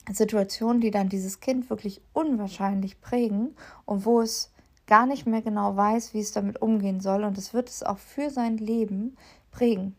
Situationen, 0.09 0.81
die 0.81 0.91
dann 0.91 1.09
dieses 1.09 1.39
Kind 1.39 1.69
wirklich 1.69 2.01
unwahrscheinlich 2.13 3.01
prägen 3.01 3.55
und 3.85 4.05
wo 4.05 4.21
es 4.21 4.51
gar 4.85 5.05
nicht 5.05 5.27
mehr 5.27 5.41
genau 5.41 5.75
weiß, 5.75 6.13
wie 6.13 6.21
es 6.21 6.31
damit 6.31 6.61
umgehen 6.61 7.01
soll 7.01 7.25
und 7.25 7.37
es 7.37 7.53
wird 7.53 7.69
es 7.69 7.83
auch 7.83 7.97
für 7.97 8.29
sein 8.29 8.57
Leben 8.57 9.17
prägen. 9.51 9.95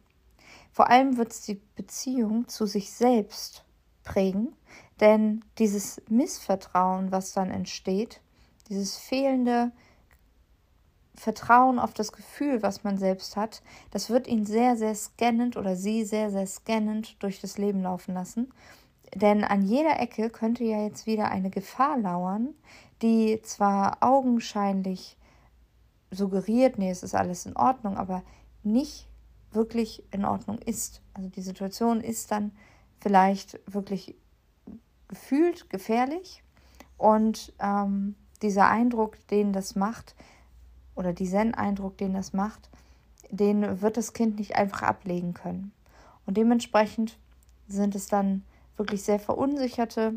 Vor 0.73 0.89
allem 0.89 1.17
wird 1.17 1.33
es 1.33 1.43
die 1.43 1.61
Beziehung 1.77 2.49
zu 2.49 2.65
sich 2.65 2.91
selbst 2.91 3.65
prägen, 4.05 4.55
denn 5.01 5.45
dieses 5.59 6.01
Missvertrauen, 6.09 7.13
was 7.13 7.33
dann 7.33 7.51
entsteht, 7.51 8.21
dieses 8.69 8.97
fehlende 8.97 9.73
Vertrauen 11.15 11.79
auf 11.79 11.93
das 11.95 12.13
Gefühl, 12.13 12.63
was 12.63 12.85
man 12.85 12.97
selbst 12.97 13.37
hat, 13.37 13.63
das 13.91 14.09
wird 14.09 14.29
ihn 14.29 14.47
sehr, 14.47 14.77
sehr 14.77 14.95
scannend 14.95 15.57
oder 15.57 15.75
sie 15.75 16.05
sehr, 16.05 16.31
sehr 16.31 16.47
scannend 16.47 17.23
durch 17.23 17.41
das 17.41 17.59
Leben 17.59 17.83
laufen 17.83 18.15
lassen. 18.15 18.53
Denn 19.15 19.43
an 19.43 19.63
jeder 19.63 19.99
Ecke 20.01 20.31
könnte 20.31 20.65
ja 20.65 20.83
jetzt 20.83 21.07
wieder 21.07 21.31
eine 21.31 21.51
Gefahr 21.51 21.99
lauern, 21.99 22.55
die 23.03 23.41
zwar 23.43 23.99
augenscheinlich 24.01 25.17
suggeriert, 26.11 26.79
nee, 26.79 26.91
es 26.91 27.03
ist 27.03 27.15
alles 27.15 27.47
in 27.47 27.57
Ordnung, 27.57 27.97
aber 27.97 28.23
nicht 28.63 29.09
wirklich 29.51 30.03
in 30.13 30.25
Ordnung 30.25 30.59
ist. 30.59 31.03
Also 31.15 31.29
die 31.29 31.43
Situation 31.43 32.01
ist 32.01 32.31
dann 32.31 32.53
vielleicht 33.01 33.61
wirklich 33.67 34.15
gefühlt 35.09 35.71
gefährlich 35.71 36.43
und 36.97 37.53
ähm, 37.61 38.15
dieser 38.43 38.69
Eindruck, 38.69 39.17
den 39.29 39.53
das 39.53 39.75
macht, 39.77 40.15
oder 40.95 41.13
diesen 41.13 41.55
Eindruck, 41.55 41.97
den 41.97 42.15
das 42.15 42.33
macht, 42.33 42.69
den 43.31 43.81
wird 43.81 43.97
das 43.97 44.13
Kind 44.13 44.39
nicht 44.39 44.57
einfach 44.57 44.83
ablegen 44.83 45.33
können. 45.33 45.73
Und 46.27 46.37
dementsprechend 46.37 47.19
sind 47.69 47.95
es 47.95 48.09
dann 48.09 48.43
wirklich 48.77 49.03
sehr 49.03 49.21
verunsicherte 49.21 50.15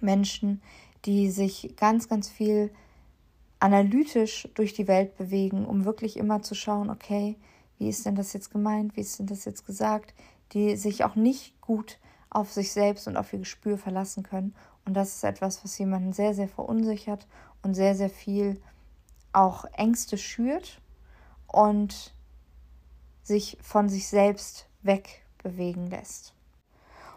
Menschen, 0.00 0.62
die 1.04 1.30
sich 1.30 1.74
ganz, 1.76 2.08
ganz 2.08 2.28
viel 2.28 2.70
analytisch 3.60 4.48
durch 4.54 4.72
die 4.72 4.88
Welt 4.88 5.16
bewegen, 5.16 5.66
um 5.66 5.84
wirklich 5.84 6.16
immer 6.16 6.42
zu 6.42 6.54
schauen, 6.54 6.90
okay, 6.90 7.36
wie 7.78 7.88
ist 7.88 8.06
denn 8.06 8.14
das 8.14 8.32
jetzt 8.32 8.50
gemeint, 8.50 8.96
wie 8.96 9.00
ist 9.00 9.18
denn 9.18 9.26
das 9.26 9.44
jetzt 9.44 9.66
gesagt, 9.66 10.14
die 10.52 10.76
sich 10.76 11.04
auch 11.04 11.16
nicht 11.16 11.60
gut 11.60 11.98
auf 12.30 12.52
sich 12.52 12.72
selbst 12.72 13.06
und 13.08 13.16
auf 13.16 13.32
ihr 13.32 13.38
Gespür 13.40 13.78
verlassen 13.78 14.22
können. 14.22 14.54
Und 14.84 14.94
das 14.94 15.16
ist 15.16 15.24
etwas, 15.24 15.64
was 15.64 15.78
jemanden 15.78 16.12
sehr, 16.12 16.34
sehr 16.34 16.48
verunsichert 16.48 17.26
und 17.62 17.74
sehr, 17.74 17.94
sehr 17.94 18.10
viel 18.10 18.60
auch 19.32 19.64
Ängste 19.72 20.18
schürt 20.18 20.80
und 21.46 22.14
sich 23.22 23.56
von 23.62 23.88
sich 23.88 24.08
selbst 24.08 24.66
wegbewegen 24.82 25.88
lässt. 25.88 26.34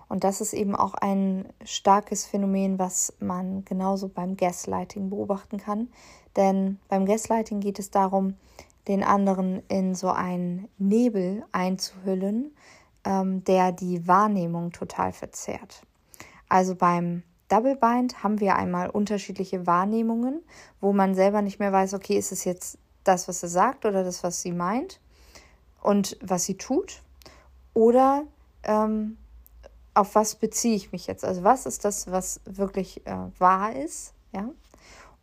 Und 0.10 0.24
das 0.24 0.40
ist 0.40 0.54
eben 0.54 0.76
auch 0.76 0.94
ein 0.94 1.46
starkes 1.66 2.26
Phänomen, 2.26 2.80
was 2.80 3.14
man 3.20 3.66
genauso 3.66 4.08
beim 4.08 4.38
Gaslighting 4.38 5.10
beobachten 5.10 5.58
kann. 5.58 5.90
Denn 6.38 6.80
beim 6.88 7.06
Gaslighting 7.06 7.60
geht 7.60 7.78
es 7.78 7.92
darum, 7.92 8.36
den 8.88 9.04
anderen 9.04 9.62
in 9.68 9.96
so 9.96 10.10
einen 10.10 10.70
Nebel 10.78 11.44
einzuhüllen, 11.52 12.56
ähm, 13.04 13.44
der 13.44 13.74
die 13.74 14.08
Wahrnehmung 14.08 14.72
total 14.72 15.12
verzerrt. 15.12 15.82
Also 16.48 16.76
beim 16.76 17.24
Double 17.50 17.76
Bind 17.76 18.24
haben 18.24 18.40
wir 18.40 18.56
einmal 18.56 18.90
unterschiedliche 18.90 19.66
Wahrnehmungen, 19.66 20.42
wo 20.82 20.94
man 20.94 21.16
selber 21.16 21.42
nicht 21.42 21.60
mehr 21.60 21.72
weiß, 21.72 21.94
okay, 21.94 22.18
ist 22.18 22.32
es 22.32 22.44
jetzt 22.44 22.78
das, 23.04 23.28
was 23.28 23.42
er 23.44 23.50
sagt 23.50 23.86
oder 23.86 24.04
das, 24.04 24.24
was 24.24 24.42
sie 24.42 24.52
meint 24.52 25.00
und 25.82 26.18
was 26.22 26.44
sie 26.44 26.58
tut? 26.58 27.02
Oder 27.74 28.24
ähm, 28.64 29.18
auf 29.94 30.16
was 30.16 30.36
beziehe 30.36 30.76
ich 30.76 30.92
mich 30.92 31.08
jetzt? 31.08 31.24
Also 31.24 31.44
was 31.44 31.66
ist 31.66 31.86
das, 31.86 32.12
was 32.12 32.42
wirklich 32.46 33.06
äh, 33.08 33.16
wahr 33.40 33.76
ist? 33.76 34.14
Ja. 34.34 34.50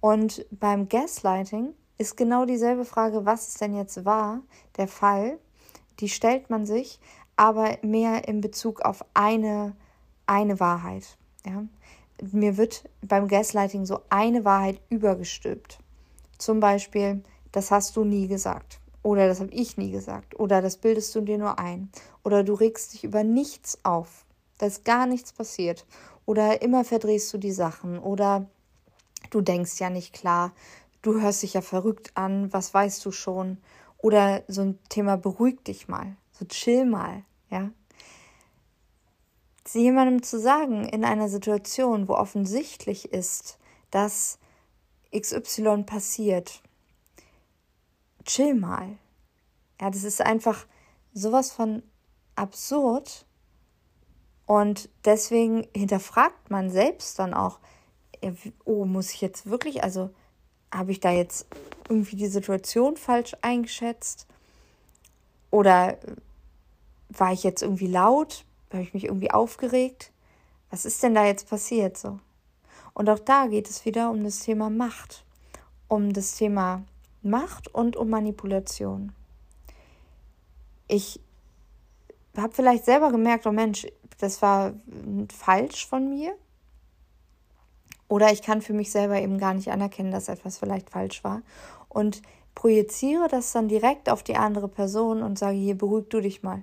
Und 0.00 0.46
beim 0.50 0.88
Gaslighting 0.88 1.74
ist 1.98 2.16
genau 2.16 2.44
dieselbe 2.44 2.84
Frage, 2.84 3.24
was 3.24 3.48
ist 3.48 3.60
denn 3.60 3.74
jetzt 3.76 4.04
wahr, 4.04 4.40
der 4.76 4.88
Fall. 4.88 5.38
Die 6.00 6.08
stellt 6.08 6.50
man 6.50 6.66
sich, 6.66 6.98
aber 7.36 7.78
mehr 7.82 8.26
in 8.26 8.40
Bezug 8.40 8.80
auf 8.80 9.04
eine, 9.14 9.76
eine 10.26 10.58
Wahrheit. 10.58 11.16
Ja. 11.46 11.64
Mir 12.20 12.56
wird 12.56 12.88
beim 13.02 13.28
Gaslighting 13.28 13.86
so 13.86 14.00
eine 14.08 14.44
Wahrheit 14.44 14.80
übergestülpt. 14.88 15.78
Zum 16.38 16.60
Beispiel, 16.60 17.22
das 17.52 17.70
hast 17.70 17.96
du 17.96 18.04
nie 18.04 18.28
gesagt. 18.28 18.80
Oder 19.02 19.28
das 19.28 19.40
habe 19.40 19.52
ich 19.52 19.76
nie 19.76 19.90
gesagt. 19.90 20.38
Oder 20.38 20.62
das 20.62 20.78
bildest 20.78 21.14
du 21.14 21.20
dir 21.20 21.38
nur 21.38 21.58
ein. 21.58 21.90
Oder 22.22 22.42
du 22.42 22.54
regst 22.54 22.94
dich 22.94 23.04
über 23.04 23.22
nichts 23.22 23.78
auf. 23.84 24.24
Da 24.58 24.66
ist 24.66 24.84
gar 24.84 25.06
nichts 25.06 25.32
passiert. 25.32 25.84
Oder 26.24 26.62
immer 26.62 26.84
verdrehst 26.84 27.32
du 27.34 27.38
die 27.38 27.52
Sachen. 27.52 27.98
Oder 27.98 28.46
du 29.30 29.42
denkst 29.42 29.78
ja 29.78 29.90
nicht 29.90 30.14
klar. 30.14 30.52
Du 31.02 31.20
hörst 31.20 31.42
dich 31.42 31.52
ja 31.54 31.60
verrückt 31.60 32.12
an. 32.14 32.52
Was 32.52 32.72
weißt 32.72 33.04
du 33.04 33.12
schon? 33.12 33.58
Oder 33.98 34.42
so 34.48 34.62
ein 34.62 34.78
Thema 34.88 35.16
beruhig 35.16 35.62
dich 35.64 35.86
mal. 35.86 36.16
So 36.32 36.46
chill 36.46 36.86
mal. 36.86 37.24
Ja. 37.50 37.70
Jemandem 39.72 40.22
zu 40.22 40.38
sagen 40.38 40.86
in 40.86 41.04
einer 41.04 41.28
Situation, 41.28 42.06
wo 42.06 42.14
offensichtlich 42.14 43.12
ist, 43.12 43.58
dass 43.90 44.38
XY 45.16 45.84
passiert, 45.84 46.60
chill 48.24 48.54
mal. 48.54 48.98
Ja, 49.80 49.90
das 49.90 50.04
ist 50.04 50.20
einfach 50.20 50.66
sowas 51.14 51.50
von 51.50 51.82
absurd. 52.36 53.24
Und 54.46 54.90
deswegen 55.04 55.66
hinterfragt 55.74 56.50
man 56.50 56.70
selbst 56.70 57.18
dann 57.18 57.32
auch, 57.32 57.58
oh, 58.64 58.84
muss 58.84 59.12
ich 59.12 59.20
jetzt 59.20 59.46
wirklich, 59.46 59.82
also 59.82 60.10
habe 60.72 60.92
ich 60.92 61.00
da 61.00 61.10
jetzt 61.10 61.46
irgendwie 61.88 62.16
die 62.16 62.26
Situation 62.26 62.96
falsch 62.96 63.34
eingeschätzt? 63.40 64.26
Oder 65.50 65.98
war 67.08 67.32
ich 67.32 67.44
jetzt 67.44 67.62
irgendwie 67.62 67.86
laut? 67.86 68.44
Habe 68.72 68.82
ich 68.82 68.94
mich 68.94 69.04
irgendwie 69.04 69.30
aufgeregt? 69.30 70.10
Was 70.70 70.84
ist 70.84 71.02
denn 71.02 71.14
da 71.14 71.24
jetzt 71.24 71.48
passiert 71.48 71.96
so? 71.96 72.18
Und 72.94 73.08
auch 73.10 73.18
da 73.18 73.46
geht 73.46 73.68
es 73.68 73.84
wieder 73.84 74.10
um 74.10 74.24
das 74.24 74.40
Thema 74.40 74.70
Macht, 74.70 75.24
um 75.88 76.12
das 76.12 76.36
Thema 76.36 76.84
Macht 77.22 77.72
und 77.74 77.96
um 77.96 78.10
Manipulation. 78.10 79.12
Ich 80.88 81.20
habe 82.36 82.52
vielleicht 82.52 82.84
selber 82.84 83.10
gemerkt, 83.10 83.46
oh 83.46 83.52
Mensch, 83.52 83.86
das 84.18 84.42
war 84.42 84.74
falsch 85.32 85.86
von 85.86 86.08
mir. 86.08 86.34
Oder 88.08 88.32
ich 88.32 88.42
kann 88.42 88.62
für 88.62 88.74
mich 88.74 88.90
selber 88.90 89.20
eben 89.20 89.38
gar 89.38 89.54
nicht 89.54 89.70
anerkennen, 89.70 90.12
dass 90.12 90.28
etwas 90.28 90.58
vielleicht 90.58 90.90
falsch 90.90 91.24
war. 91.24 91.42
Und 91.88 92.22
projiziere 92.54 93.28
das 93.28 93.52
dann 93.52 93.68
direkt 93.68 94.08
auf 94.08 94.22
die 94.22 94.36
andere 94.36 94.68
Person 94.68 95.22
und 95.22 95.38
sage, 95.38 95.56
hier 95.56 95.76
beruhig 95.76 96.08
du 96.10 96.20
dich 96.20 96.42
mal. 96.42 96.62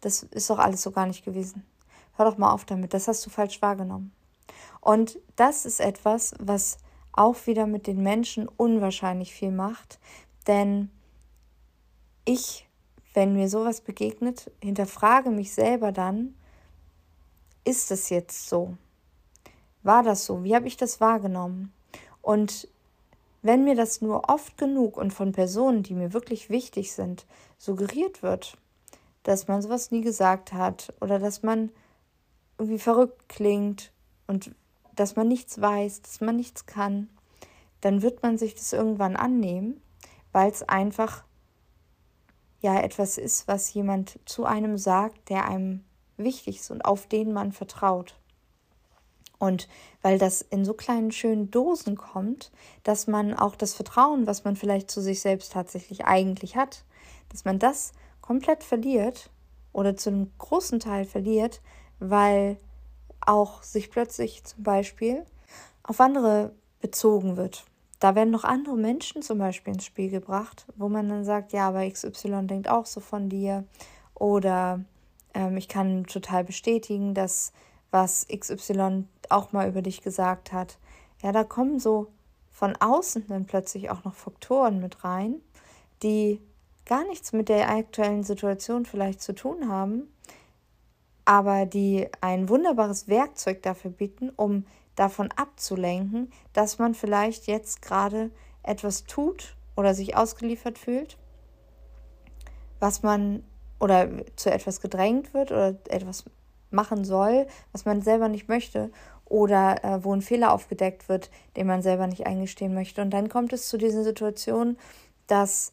Das 0.00 0.22
ist 0.22 0.48
doch 0.50 0.58
alles 0.58 0.82
so 0.82 0.90
gar 0.90 1.06
nicht 1.06 1.24
gewesen. 1.24 1.64
Hör 2.16 2.24
doch 2.24 2.38
mal 2.38 2.52
auf 2.52 2.64
damit, 2.64 2.94
das 2.94 3.08
hast 3.08 3.24
du 3.24 3.30
falsch 3.30 3.60
wahrgenommen. 3.62 4.12
Und 4.80 5.18
das 5.36 5.66
ist 5.66 5.80
etwas, 5.80 6.34
was 6.38 6.78
auch 7.12 7.46
wieder 7.46 7.66
mit 7.66 7.86
den 7.86 8.02
Menschen 8.02 8.48
unwahrscheinlich 8.48 9.32
viel 9.32 9.50
macht. 9.50 9.98
Denn 10.46 10.90
ich, 12.24 12.68
wenn 13.14 13.34
mir 13.34 13.48
sowas 13.48 13.80
begegnet, 13.80 14.50
hinterfrage 14.62 15.30
mich 15.30 15.52
selber 15.52 15.92
dann, 15.92 16.34
ist 17.64 17.90
es 17.90 18.08
jetzt 18.08 18.48
so? 18.48 18.76
War 19.82 20.02
das 20.02 20.24
so? 20.24 20.44
Wie 20.44 20.54
habe 20.54 20.66
ich 20.66 20.76
das 20.76 21.00
wahrgenommen? 21.00 21.72
Und 22.22 22.68
wenn 23.42 23.64
mir 23.64 23.74
das 23.74 24.00
nur 24.00 24.28
oft 24.28 24.58
genug 24.58 24.96
und 24.96 25.12
von 25.12 25.32
Personen, 25.32 25.82
die 25.82 25.94
mir 25.94 26.12
wirklich 26.12 26.50
wichtig 26.50 26.92
sind, 26.92 27.26
suggeriert 27.58 28.22
wird, 28.22 28.56
dass 29.22 29.48
man 29.48 29.62
sowas 29.62 29.90
nie 29.90 30.00
gesagt 30.00 30.52
hat 30.52 30.92
oder 31.00 31.18
dass 31.18 31.42
man 31.42 31.70
irgendwie 32.58 32.78
verrückt 32.78 33.28
klingt 33.28 33.92
und 34.26 34.54
dass 34.96 35.16
man 35.16 35.28
nichts 35.28 35.60
weiß, 35.60 36.02
dass 36.02 36.20
man 36.20 36.36
nichts 36.36 36.66
kann, 36.66 37.08
dann 37.80 38.02
wird 38.02 38.22
man 38.22 38.38
sich 38.38 38.54
das 38.54 38.72
irgendwann 38.72 39.16
annehmen, 39.16 39.80
weil 40.32 40.50
es 40.50 40.62
einfach 40.62 41.24
ja 42.60 42.78
etwas 42.78 43.16
ist, 43.18 43.48
was 43.48 43.72
jemand 43.72 44.18
zu 44.26 44.44
einem 44.44 44.76
sagt, 44.76 45.30
der 45.30 45.46
einem 45.46 45.84
wichtig 46.16 46.58
ist 46.60 46.70
und 46.70 46.84
auf 46.84 47.06
den 47.06 47.32
man 47.32 47.52
vertraut. 47.52 48.16
Und 49.38 49.68
weil 50.02 50.18
das 50.18 50.42
in 50.42 50.66
so 50.66 50.74
kleinen 50.74 51.12
schönen 51.12 51.50
Dosen 51.50 51.96
kommt, 51.96 52.52
dass 52.82 53.06
man 53.06 53.32
auch 53.32 53.56
das 53.56 53.72
Vertrauen, 53.72 54.26
was 54.26 54.44
man 54.44 54.54
vielleicht 54.54 54.90
zu 54.90 55.00
sich 55.00 55.22
selbst 55.22 55.52
tatsächlich 55.52 56.04
eigentlich 56.04 56.56
hat, 56.56 56.84
dass 57.30 57.46
man 57.46 57.58
das 57.58 57.92
komplett 58.30 58.62
verliert 58.62 59.28
oder 59.72 59.96
zu 59.96 60.08
einem 60.08 60.30
großen 60.38 60.78
Teil 60.78 61.04
verliert, 61.04 61.60
weil 61.98 62.58
auch 63.18 63.64
sich 63.64 63.90
plötzlich 63.90 64.44
zum 64.44 64.62
Beispiel 64.62 65.24
auf 65.82 66.00
andere 66.00 66.54
bezogen 66.80 67.36
wird. 67.36 67.64
Da 67.98 68.14
werden 68.14 68.30
noch 68.30 68.44
andere 68.44 68.76
Menschen 68.76 69.22
zum 69.22 69.38
Beispiel 69.38 69.74
ins 69.74 69.84
Spiel 69.84 70.10
gebracht, 70.10 70.64
wo 70.76 70.88
man 70.88 71.08
dann 71.08 71.24
sagt, 71.24 71.52
ja, 71.52 71.66
aber 71.66 71.90
XY 71.90 72.46
denkt 72.46 72.68
auch 72.68 72.86
so 72.86 73.00
von 73.00 73.28
dir. 73.28 73.64
Oder 74.14 74.84
ähm, 75.34 75.56
ich 75.56 75.66
kann 75.66 76.04
total 76.04 76.44
bestätigen, 76.44 77.14
dass 77.14 77.52
was 77.90 78.28
XY 78.28 79.08
auch 79.28 79.50
mal 79.50 79.68
über 79.68 79.82
dich 79.82 80.02
gesagt 80.02 80.52
hat. 80.52 80.78
Ja, 81.20 81.32
da 81.32 81.42
kommen 81.42 81.80
so 81.80 82.12
von 82.52 82.76
außen 82.76 83.24
dann 83.26 83.46
plötzlich 83.46 83.90
auch 83.90 84.04
noch 84.04 84.14
Faktoren 84.14 84.78
mit 84.78 85.02
rein, 85.02 85.40
die 86.04 86.40
gar 86.86 87.06
nichts 87.06 87.32
mit 87.32 87.48
der 87.48 87.70
aktuellen 87.70 88.24
Situation 88.24 88.84
vielleicht 88.84 89.22
zu 89.22 89.34
tun 89.34 89.68
haben, 89.68 90.12
aber 91.24 91.66
die 91.66 92.08
ein 92.20 92.48
wunderbares 92.48 93.08
Werkzeug 93.08 93.62
dafür 93.62 93.90
bieten, 93.90 94.30
um 94.30 94.66
davon 94.96 95.30
abzulenken, 95.36 96.32
dass 96.52 96.78
man 96.78 96.94
vielleicht 96.94 97.46
jetzt 97.46 97.82
gerade 97.82 98.30
etwas 98.62 99.04
tut 99.04 99.56
oder 99.76 99.94
sich 99.94 100.16
ausgeliefert 100.16 100.78
fühlt, 100.78 101.16
was 102.80 103.02
man 103.02 103.44
oder 103.78 104.08
zu 104.36 104.52
etwas 104.52 104.80
gedrängt 104.80 105.32
wird 105.32 105.52
oder 105.52 105.76
etwas 105.88 106.24
machen 106.70 107.04
soll, 107.04 107.46
was 107.72 107.84
man 107.84 108.02
selber 108.02 108.28
nicht 108.28 108.48
möchte 108.48 108.90
oder 109.24 109.82
äh, 109.84 110.04
wo 110.04 110.12
ein 110.12 110.22
Fehler 110.22 110.52
aufgedeckt 110.52 111.08
wird, 111.08 111.30
den 111.56 111.66
man 111.66 111.82
selber 111.82 112.06
nicht 112.06 112.26
eingestehen 112.26 112.74
möchte. 112.74 113.00
Und 113.00 113.10
dann 113.10 113.28
kommt 113.28 113.52
es 113.52 113.68
zu 113.68 113.78
dieser 113.78 114.02
Situation, 114.02 114.76
dass 115.26 115.72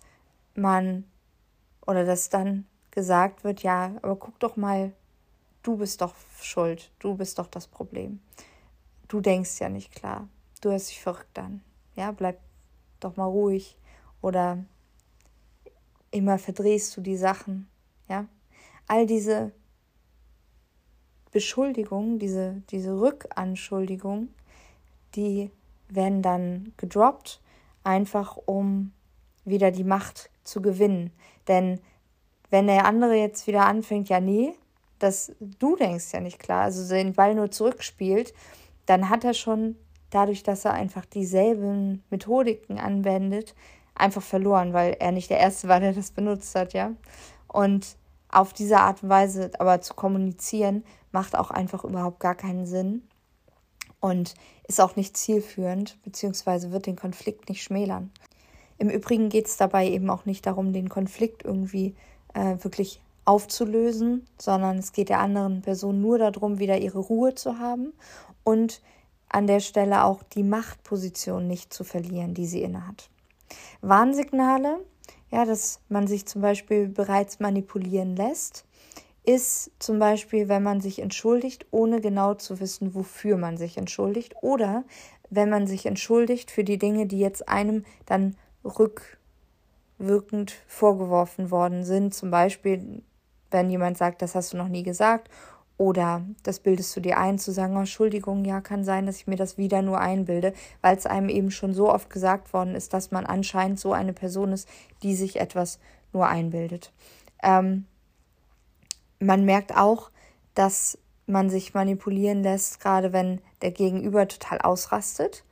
man 0.57 1.05
oder 1.85 2.05
dass 2.05 2.29
dann 2.29 2.65
gesagt 2.91 3.43
wird, 3.43 3.63
ja, 3.63 3.95
aber 4.01 4.15
guck 4.15 4.39
doch 4.39 4.55
mal, 4.55 4.93
du 5.63 5.77
bist 5.77 6.01
doch 6.01 6.15
schuld, 6.41 6.91
du 6.99 7.15
bist 7.15 7.39
doch 7.39 7.47
das 7.47 7.67
Problem. 7.67 8.19
Du 9.07 9.21
denkst 9.21 9.59
ja 9.59 9.69
nicht 9.69 9.93
klar, 9.93 10.27
du 10.61 10.71
hörst 10.71 10.89
dich 10.89 11.01
verrückt 11.01 11.37
an. 11.39 11.61
Ja, 11.95 12.11
bleib 12.11 12.39
doch 12.99 13.15
mal 13.15 13.25
ruhig 13.25 13.77
oder 14.21 14.63
immer 16.11 16.37
verdrehst 16.39 16.95
du 16.97 17.01
die 17.01 17.17
Sachen. 17.17 17.67
Ja, 18.09 18.27
all 18.87 19.05
diese 19.05 19.51
Beschuldigungen, 21.31 22.19
diese, 22.19 22.63
diese 22.69 22.99
Rückanschuldigungen, 22.99 24.33
die 25.15 25.51
werden 25.89 26.21
dann 26.21 26.73
gedroppt, 26.77 27.41
einfach 27.83 28.37
um 28.37 28.91
wieder 29.45 29.71
die 29.71 29.83
Macht 29.83 30.29
zu 30.47 30.61
gewinnen. 30.61 31.11
Denn 31.47 31.79
wenn 32.49 32.67
der 32.67 32.85
andere 32.85 33.15
jetzt 33.15 33.47
wieder 33.47 33.65
anfängt, 33.65 34.09
ja, 34.09 34.19
nee, 34.19 34.53
das, 34.99 35.31
du 35.39 35.75
denkst 35.75 36.11
ja 36.13 36.19
nicht 36.19 36.39
klar, 36.39 36.63
also 36.63 36.87
den 36.93 37.13
Ball 37.13 37.35
nur 37.35 37.51
zurückspielt, 37.51 38.33
dann 38.85 39.09
hat 39.09 39.23
er 39.23 39.33
schon 39.33 39.75
dadurch, 40.09 40.43
dass 40.43 40.65
er 40.65 40.73
einfach 40.73 41.05
dieselben 41.05 42.03
Methodiken 42.09 42.79
anwendet, 42.79 43.53
einfach 43.93 44.23
verloren, 44.23 44.73
weil 44.73 44.95
er 44.99 45.11
nicht 45.11 45.29
der 45.29 45.39
Erste 45.39 45.67
war, 45.67 45.79
der 45.79 45.93
das 45.93 46.11
benutzt 46.11 46.55
hat, 46.55 46.73
ja. 46.73 46.91
Und 47.47 47.97
auf 48.29 48.53
diese 48.53 48.79
Art 48.79 49.03
und 49.03 49.09
Weise 49.09 49.51
aber 49.59 49.81
zu 49.81 49.93
kommunizieren, 49.93 50.83
macht 51.11 51.35
auch 51.35 51.51
einfach 51.51 51.83
überhaupt 51.83 52.19
gar 52.19 52.35
keinen 52.35 52.65
Sinn 52.65 53.07
und 53.99 54.35
ist 54.67 54.81
auch 54.81 54.95
nicht 54.95 55.17
zielführend, 55.17 55.97
beziehungsweise 56.03 56.71
wird 56.71 56.85
den 56.85 56.95
Konflikt 56.95 57.49
nicht 57.49 57.63
schmälern. 57.63 58.11
Im 58.77 58.89
Übrigen 58.89 59.29
geht 59.29 59.47
es 59.47 59.57
dabei 59.57 59.87
eben 59.89 60.09
auch 60.09 60.25
nicht 60.25 60.45
darum, 60.45 60.73
den 60.73 60.89
Konflikt 60.89 61.43
irgendwie 61.43 61.95
äh, 62.33 62.55
wirklich 62.63 63.01
aufzulösen, 63.25 64.25
sondern 64.37 64.77
es 64.77 64.93
geht 64.93 65.09
der 65.09 65.19
anderen 65.19 65.61
Person 65.61 66.01
nur 66.01 66.17
darum, 66.17 66.59
wieder 66.59 66.77
ihre 66.77 66.99
Ruhe 66.99 67.35
zu 67.35 67.59
haben 67.59 67.93
und 68.43 68.81
an 69.29 69.47
der 69.47 69.59
Stelle 69.59 70.05
auch 70.05 70.23
die 70.23 70.43
Machtposition 70.43 71.47
nicht 71.47 71.73
zu 71.73 71.83
verlieren, 71.83 72.33
die 72.33 72.45
sie 72.45 72.61
innehat. 72.61 73.09
Warnsignale, 73.81 74.79
ja, 75.31 75.43
dass 75.43 75.81
man 75.89 76.07
sich 76.07 76.25
zum 76.25 76.41
Beispiel 76.41 76.87
bereits 76.87 77.39
manipulieren 77.39 78.15
lässt, 78.15 78.65
ist 79.25 79.71
zum 79.79 79.99
Beispiel, 79.99 80.47
wenn 80.47 80.63
man 80.63 80.79
sich 80.79 80.99
entschuldigt, 80.99 81.65
ohne 81.71 81.99
genau 81.99 82.35
zu 82.35 82.61
wissen, 82.61 82.95
wofür 82.95 83.37
man 83.37 83.57
sich 83.57 83.77
entschuldigt, 83.77 84.35
oder 84.41 84.85
wenn 85.29 85.49
man 85.49 85.67
sich 85.67 85.85
entschuldigt 85.85 86.49
für 86.49 86.63
die 86.63 86.77
Dinge, 86.77 87.07
die 87.07 87.19
jetzt 87.19 87.49
einem 87.49 87.83
dann 88.05 88.37
rückwirkend 88.63 90.55
vorgeworfen 90.67 91.51
worden 91.51 91.83
sind. 91.83 92.13
Zum 92.13 92.31
Beispiel, 92.31 93.03
wenn 93.51 93.69
jemand 93.69 93.97
sagt, 93.97 94.21
das 94.21 94.35
hast 94.35 94.53
du 94.53 94.57
noch 94.57 94.67
nie 94.67 94.83
gesagt, 94.83 95.29
oder 95.77 96.25
das 96.41 96.59
bildest 96.59 96.95
du 96.95 97.01
dir 97.01 97.19
ein, 97.19 97.37
zu 97.37 97.51
sagen, 97.51 97.75
oh, 97.75 97.81
Entschuldigung, 97.81 98.43
ja, 98.45 98.61
kann 98.61 98.83
sein, 98.83 99.05
dass 99.05 99.17
ich 99.17 99.27
mir 99.27 99.35
das 99.35 99.57
wieder 99.57 99.83
nur 99.83 99.99
einbilde, 99.99 100.53
weil 100.81 100.97
es 100.97 101.05
einem 101.05 101.29
eben 101.29 101.51
schon 101.51 101.73
so 101.75 101.93
oft 101.93 102.09
gesagt 102.09 102.51
worden 102.51 102.73
ist, 102.73 102.93
dass 102.93 103.11
man 103.11 103.27
anscheinend 103.27 103.79
so 103.79 103.93
eine 103.93 104.13
Person 104.13 104.53
ist, 104.53 104.67
die 105.03 105.15
sich 105.15 105.39
etwas 105.39 105.79
nur 106.13 106.27
einbildet. 106.27 106.91
Ähm, 107.43 107.85
man 109.19 109.45
merkt 109.45 109.75
auch, 109.75 110.09
dass 110.55 110.97
man 111.27 111.49
sich 111.49 111.73
manipulieren 111.75 112.41
lässt, 112.41 112.79
gerade 112.79 113.13
wenn 113.13 113.41
der 113.61 113.71
Gegenüber 113.71 114.27
total 114.27 114.59
ausrastet. 114.61 115.43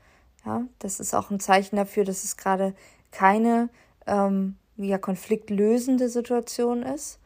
Ja, 0.44 0.64
das 0.80 1.00
ist 1.00 1.14
auch 1.14 1.30
ein 1.30 1.40
Zeichen 1.40 1.76
dafür, 1.76 2.04
dass 2.04 2.24
es 2.24 2.38
gerade 2.38 2.74
keine 3.16 3.70
ähm, 4.08 4.58
ja, 4.76 4.98
konfliktlösende 4.98 6.10
Situation 6.10 6.84
ist. 6.84 7.20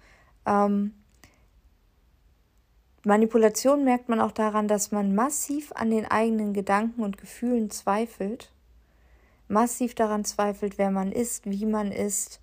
Ähm, 0.46 0.94
Manipulation 3.04 3.84
merkt 3.84 4.08
man 4.08 4.22
auch 4.22 4.32
daran, 4.32 4.68
dass 4.68 4.92
man 4.92 5.16
massiv 5.16 5.72
an 5.74 5.90
den 5.90 6.06
eigenen 6.06 6.54
Gedanken 6.54 7.02
und 7.02 7.18
Gefühlen 7.18 7.72
zweifelt, 7.72 8.52
massiv 9.48 9.96
daran 9.96 10.26
zweifelt, 10.26 10.78
wer 10.78 10.92
man 10.92 11.12
ist, 11.12 11.50
wie 11.50 11.66
man 11.66 11.92
ist. 11.92 12.40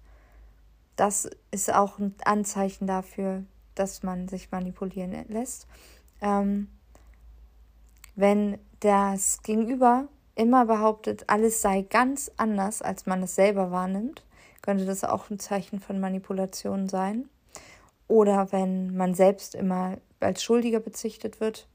Das 0.96 1.30
ist 1.52 1.72
auch 1.72 1.98
ein 2.00 2.16
Anzeichen 2.24 2.88
dafür, 2.88 3.44
dass 3.76 4.02
man 4.02 4.26
sich 4.26 4.50
manipulieren 4.50 5.14
lässt. 5.28 5.68
Ähm, 6.20 6.68
wenn 8.16 8.58
das 8.80 9.42
Gegenüber 9.42 10.08
immer 10.36 10.66
behauptet, 10.66 11.24
alles 11.26 11.60
sei 11.60 11.82
ganz 11.82 12.30
anders, 12.36 12.82
als 12.82 13.06
man 13.06 13.22
es 13.24 13.34
selber 13.34 13.72
wahrnimmt, 13.72 14.22
könnte 14.62 14.84
das 14.84 15.02
auch 15.02 15.30
ein 15.30 15.38
Zeichen 15.38 15.80
von 15.80 15.98
Manipulation 15.98 16.88
sein. 16.88 17.28
Oder 18.06 18.52
wenn 18.52 18.96
man 18.96 19.14
selbst 19.14 19.56
immer 19.56 19.96
als 20.20 20.42
Schuldiger 20.42 20.80
bezichtet 20.80 21.40
wird 21.40 21.66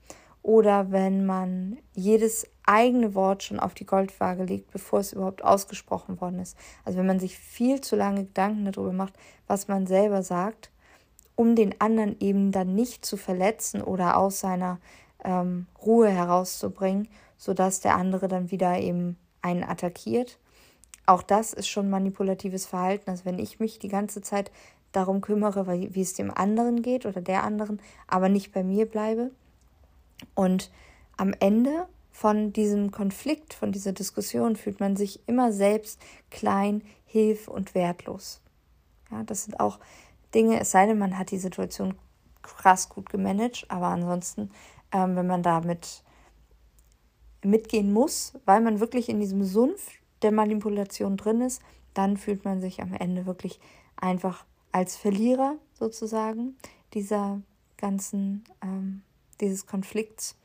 oder 0.44 0.92
wenn 0.92 1.26
man 1.26 1.78
jedes 1.94 2.48
eigene 2.64 3.14
Wort 3.16 3.44
schon 3.44 3.60
auf 3.60 3.74
die 3.74 3.86
Goldwaage 3.86 4.44
legt, 4.44 4.72
bevor 4.72 5.00
es 5.00 5.14
überhaupt 5.14 5.44
ausgesprochen 5.44 6.22
worden 6.22 6.40
ist. 6.40 6.58
Also 6.86 7.00
wenn 7.00 7.08
man 7.08 7.20
sich 7.20 7.38
viel 7.38 7.82
zu 7.82 7.96
lange 7.96 8.24
Gedanken 8.24 8.66
darüber 8.66 8.94
macht, 8.94 9.14
was 9.48 9.68
man 9.68 9.88
selber 9.88 10.24
sagt, 10.24 10.72
um 11.36 11.56
den 11.56 11.80
anderen 11.82 12.16
eben 12.20 12.52
dann 12.52 12.76
nicht 12.76 13.06
zu 13.06 13.18
verletzen 13.18 13.82
oder 13.82 14.18
aus 14.18 14.40
seiner 14.40 14.80
ähm, 15.24 15.68
Ruhe 15.84 16.10
herauszubringen, 16.10 17.08
sodass 17.42 17.80
der 17.80 17.96
andere 17.96 18.28
dann 18.28 18.52
wieder 18.52 18.78
eben 18.78 19.18
einen 19.42 19.64
attackiert. 19.64 20.38
Auch 21.08 21.24
das 21.24 21.54
ist 21.54 21.68
schon 21.68 21.90
manipulatives 21.90 22.68
Verhalten. 22.68 23.10
Also 23.10 23.26
wenn 23.26 23.40
ich 23.40 23.60
mich 23.60 23.80
die 23.80 23.88
ganze 23.88 24.22
Zeit 24.22 24.52
darum 24.92 25.22
kümmere, 25.22 25.66
wie 25.68 26.02
es 26.02 26.14
dem 26.14 26.30
anderen 26.30 26.84
geht 26.84 27.08
oder 27.08 27.20
der 27.20 27.44
anderen, 27.44 27.82
aber 28.06 28.30
nicht 28.30 28.52
bei 28.52 28.64
mir 28.64 28.86
bleibe. 28.86 29.32
Und 30.36 30.70
am 31.18 31.34
Ende 31.40 31.88
von 32.12 32.54
diesem 32.54 32.92
Konflikt, 32.92 33.56
von 33.56 33.72
dieser 33.72 33.94
Diskussion 33.94 34.56
fühlt 34.56 34.80
man 34.80 34.96
sich 34.96 35.28
immer 35.28 35.52
selbst 35.52 36.00
klein, 36.30 36.84
hilf 37.06 37.48
und 37.48 37.74
wertlos. 37.74 38.40
Ja, 39.10 39.24
das 39.24 39.46
sind 39.46 39.60
auch 39.60 39.80
Dinge, 40.36 40.60
es 40.60 40.70
sei 40.70 40.86
denn, 40.86 41.00
man 41.00 41.18
hat 41.18 41.32
die 41.32 41.40
Situation 41.40 41.96
krass 42.44 42.88
gut 42.88 43.10
gemanagt, 43.10 43.66
aber 43.70 43.88
ansonsten, 43.88 44.52
ähm, 44.92 45.16
wenn 45.16 45.26
man 45.26 45.42
damit 45.42 46.04
mitgehen 47.44 47.92
muss, 47.92 48.34
weil 48.46 48.62
man 48.62 48.80
wirklich 48.80 49.10
in 49.10 49.20
diesem 49.20 49.44
Sumpf 49.44 49.90
der 50.22 50.32
Manipulation 50.32 51.18
drin 51.18 51.42
ist, 51.42 51.62
dann 51.94 52.18
fühlt 52.18 52.46
man 52.46 52.62
sich 52.62 52.82
am 52.82 52.94
Ende 52.94 53.26
wirklich 53.26 53.60
einfach 53.98 54.46
als 54.72 54.96
Verlierer 54.96 55.56
sozusagen 55.74 56.56
dieser 56.94 57.42
ganzen, 57.78 58.44
ähm, 58.62 59.02
dieses 59.40 59.66
Konflikts. 59.66 60.38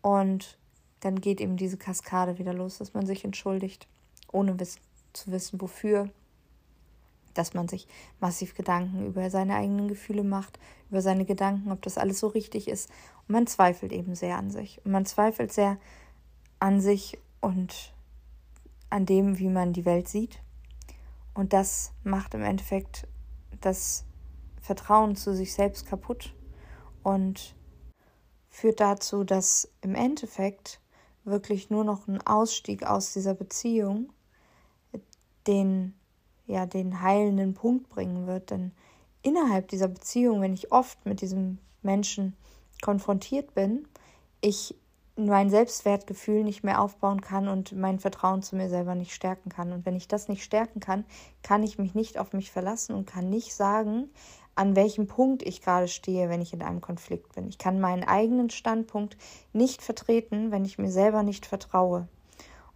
Und 0.00 0.58
dann 1.00 1.20
geht 1.20 1.40
eben 1.40 1.56
diese 1.56 1.76
Kaskade 1.76 2.38
wieder 2.38 2.54
los, 2.54 2.78
dass 2.78 2.94
man 2.94 3.06
sich 3.06 3.24
entschuldigt, 3.24 3.86
ohne 4.32 4.58
wiss 4.58 4.78
zu 5.12 5.30
wissen, 5.30 5.60
wofür. 5.60 6.10
Dass 7.34 7.54
man 7.54 7.68
sich 7.68 7.86
massiv 8.20 8.56
Gedanken 8.56 9.06
über 9.06 9.30
seine 9.30 9.54
eigenen 9.54 9.86
Gefühle 9.86 10.24
macht, 10.24 10.58
über 10.90 11.02
seine 11.02 11.24
Gedanken, 11.24 11.70
ob 11.70 11.82
das 11.82 11.98
alles 11.98 12.18
so 12.18 12.26
richtig 12.26 12.66
ist. 12.66 12.90
Und 13.28 13.32
man 13.34 13.46
zweifelt 13.46 13.92
eben 13.92 14.16
sehr 14.16 14.36
an 14.36 14.50
sich. 14.50 14.80
Und 14.84 14.90
man 14.90 15.06
zweifelt 15.06 15.52
sehr 15.52 15.78
an 16.60 16.80
sich 16.80 17.18
und 17.40 17.94
an 18.90 19.06
dem, 19.06 19.38
wie 19.38 19.48
man 19.48 19.72
die 19.72 19.84
Welt 19.84 20.08
sieht. 20.08 20.40
Und 21.34 21.52
das 21.52 21.92
macht 22.02 22.34
im 22.34 22.42
Endeffekt 22.42 23.06
das 23.60 24.04
Vertrauen 24.60 25.16
zu 25.16 25.34
sich 25.34 25.54
selbst 25.54 25.86
kaputt 25.86 26.34
und 27.02 27.54
führt 28.48 28.80
dazu, 28.80 29.24
dass 29.24 29.70
im 29.82 29.94
Endeffekt 29.94 30.80
wirklich 31.24 31.70
nur 31.70 31.84
noch 31.84 32.08
ein 32.08 32.20
Ausstieg 32.26 32.84
aus 32.84 33.12
dieser 33.12 33.34
Beziehung 33.34 34.12
den 35.46 35.94
ja 36.46 36.66
den 36.66 37.02
heilenden 37.02 37.54
Punkt 37.54 37.88
bringen 37.88 38.26
wird, 38.26 38.50
denn 38.50 38.72
innerhalb 39.22 39.68
dieser 39.68 39.88
Beziehung, 39.88 40.40
wenn 40.40 40.54
ich 40.54 40.72
oft 40.72 41.04
mit 41.04 41.20
diesem 41.20 41.58
Menschen 41.82 42.34
konfrontiert 42.80 43.54
bin, 43.54 43.86
ich 44.40 44.74
mein 45.18 45.50
Selbstwertgefühl 45.50 46.44
nicht 46.44 46.62
mehr 46.62 46.80
aufbauen 46.80 47.20
kann 47.20 47.48
und 47.48 47.72
mein 47.72 47.98
Vertrauen 47.98 48.42
zu 48.42 48.56
mir 48.56 48.68
selber 48.68 48.94
nicht 48.94 49.12
stärken 49.12 49.50
kann. 49.50 49.72
Und 49.72 49.84
wenn 49.84 49.96
ich 49.96 50.06
das 50.06 50.28
nicht 50.28 50.44
stärken 50.44 50.80
kann, 50.80 51.04
kann 51.42 51.62
ich 51.62 51.78
mich 51.78 51.94
nicht 51.94 52.18
auf 52.18 52.32
mich 52.32 52.50
verlassen 52.52 52.94
und 52.94 53.06
kann 53.06 53.28
nicht 53.28 53.54
sagen, 53.54 54.10
an 54.54 54.76
welchem 54.76 55.06
Punkt 55.06 55.42
ich 55.42 55.62
gerade 55.62 55.88
stehe, 55.88 56.28
wenn 56.28 56.40
ich 56.40 56.52
in 56.52 56.62
einem 56.62 56.80
Konflikt 56.80 57.34
bin. 57.34 57.48
Ich 57.48 57.58
kann 57.58 57.80
meinen 57.80 58.04
eigenen 58.04 58.50
Standpunkt 58.50 59.16
nicht 59.52 59.82
vertreten, 59.82 60.50
wenn 60.50 60.64
ich 60.64 60.78
mir 60.78 60.90
selber 60.90 61.22
nicht 61.22 61.46
vertraue. 61.46 62.08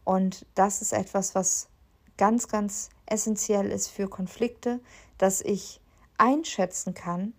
Und 0.04 0.46
das 0.54 0.82
ist 0.82 0.92
etwas, 0.92 1.34
was 1.34 1.68
ganz, 2.16 2.48
ganz 2.48 2.90
essentiell 3.06 3.70
ist 3.70 3.88
für 3.88 4.08
Konflikte, 4.08 4.80
dass 5.18 5.40
ich 5.40 5.80
einschätzen 6.18 6.94
kann, 6.94 7.34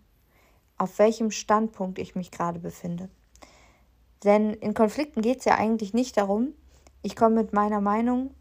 auf 0.77 0.99
welchem 0.99 1.31
Standpunkt 1.31 1.99
ich 1.99 2.15
mich 2.15 2.31
gerade 2.31 2.59
befinde. 2.59 3.09
Denn 4.23 4.53
in 4.53 4.73
Konflikten 4.73 5.21
geht 5.21 5.39
es 5.39 5.45
ja 5.45 5.55
eigentlich 5.55 5.93
nicht 5.93 6.17
darum, 6.17 6.53
ich 7.01 7.15
komme 7.15 7.36
mit 7.36 7.53
meiner 7.53 7.81
Meinung 7.81 8.31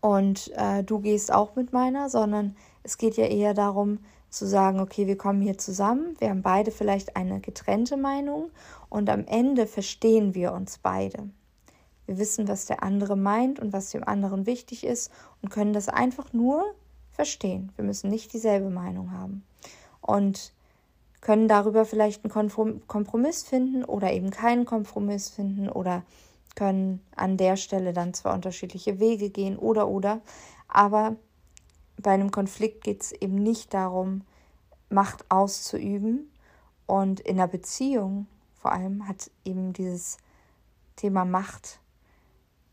und 0.00 0.50
äh, 0.56 0.82
du 0.82 0.98
gehst 0.98 1.32
auch 1.32 1.54
mit 1.54 1.72
meiner, 1.72 2.10
sondern 2.10 2.56
es 2.82 2.98
geht 2.98 3.16
ja 3.16 3.26
eher 3.26 3.54
darum 3.54 4.00
zu 4.28 4.46
sagen, 4.46 4.80
okay, 4.80 5.06
wir 5.06 5.16
kommen 5.16 5.40
hier 5.40 5.58
zusammen, 5.58 6.16
wir 6.18 6.30
haben 6.30 6.42
beide 6.42 6.70
vielleicht 6.70 7.16
eine 7.16 7.40
getrennte 7.40 7.96
Meinung 7.96 8.50
und 8.88 9.08
am 9.10 9.24
Ende 9.26 9.66
verstehen 9.66 10.34
wir 10.34 10.52
uns 10.52 10.78
beide. 10.78 11.28
Wir 12.06 12.18
wissen, 12.18 12.48
was 12.48 12.66
der 12.66 12.82
andere 12.82 13.16
meint 13.16 13.60
und 13.60 13.72
was 13.72 13.90
dem 13.90 14.02
anderen 14.02 14.46
wichtig 14.46 14.84
ist 14.84 15.12
und 15.40 15.50
können 15.50 15.72
das 15.72 15.88
einfach 15.88 16.32
nur 16.32 16.74
verstehen. 17.12 17.70
Wir 17.76 17.84
müssen 17.84 18.10
nicht 18.10 18.32
dieselbe 18.32 18.70
Meinung 18.70 19.12
haben. 19.12 19.44
Und 20.00 20.52
können 21.22 21.48
darüber 21.48 21.86
vielleicht 21.86 22.24
einen 22.24 22.82
Kompromiss 22.86 23.44
finden 23.44 23.84
oder 23.84 24.12
eben 24.12 24.30
keinen 24.30 24.66
Kompromiss 24.66 25.30
finden 25.30 25.70
oder 25.70 26.02
können 26.56 27.00
an 27.16 27.38
der 27.38 27.56
Stelle 27.56 27.94
dann 27.94 28.12
zwar 28.12 28.34
unterschiedliche 28.34 29.00
Wege 29.00 29.30
gehen 29.30 29.56
oder 29.56 29.88
oder, 29.88 30.20
aber 30.68 31.16
bei 31.96 32.10
einem 32.10 32.30
Konflikt 32.30 32.84
geht 32.84 33.02
es 33.02 33.12
eben 33.12 33.36
nicht 33.36 33.72
darum, 33.72 34.22
Macht 34.90 35.24
auszuüben 35.30 36.30
und 36.86 37.20
in 37.20 37.38
einer 37.38 37.48
Beziehung 37.48 38.26
vor 38.60 38.72
allem 38.72 39.08
hat 39.08 39.30
eben 39.44 39.72
dieses 39.72 40.18
Thema 40.96 41.24
Macht 41.24 41.80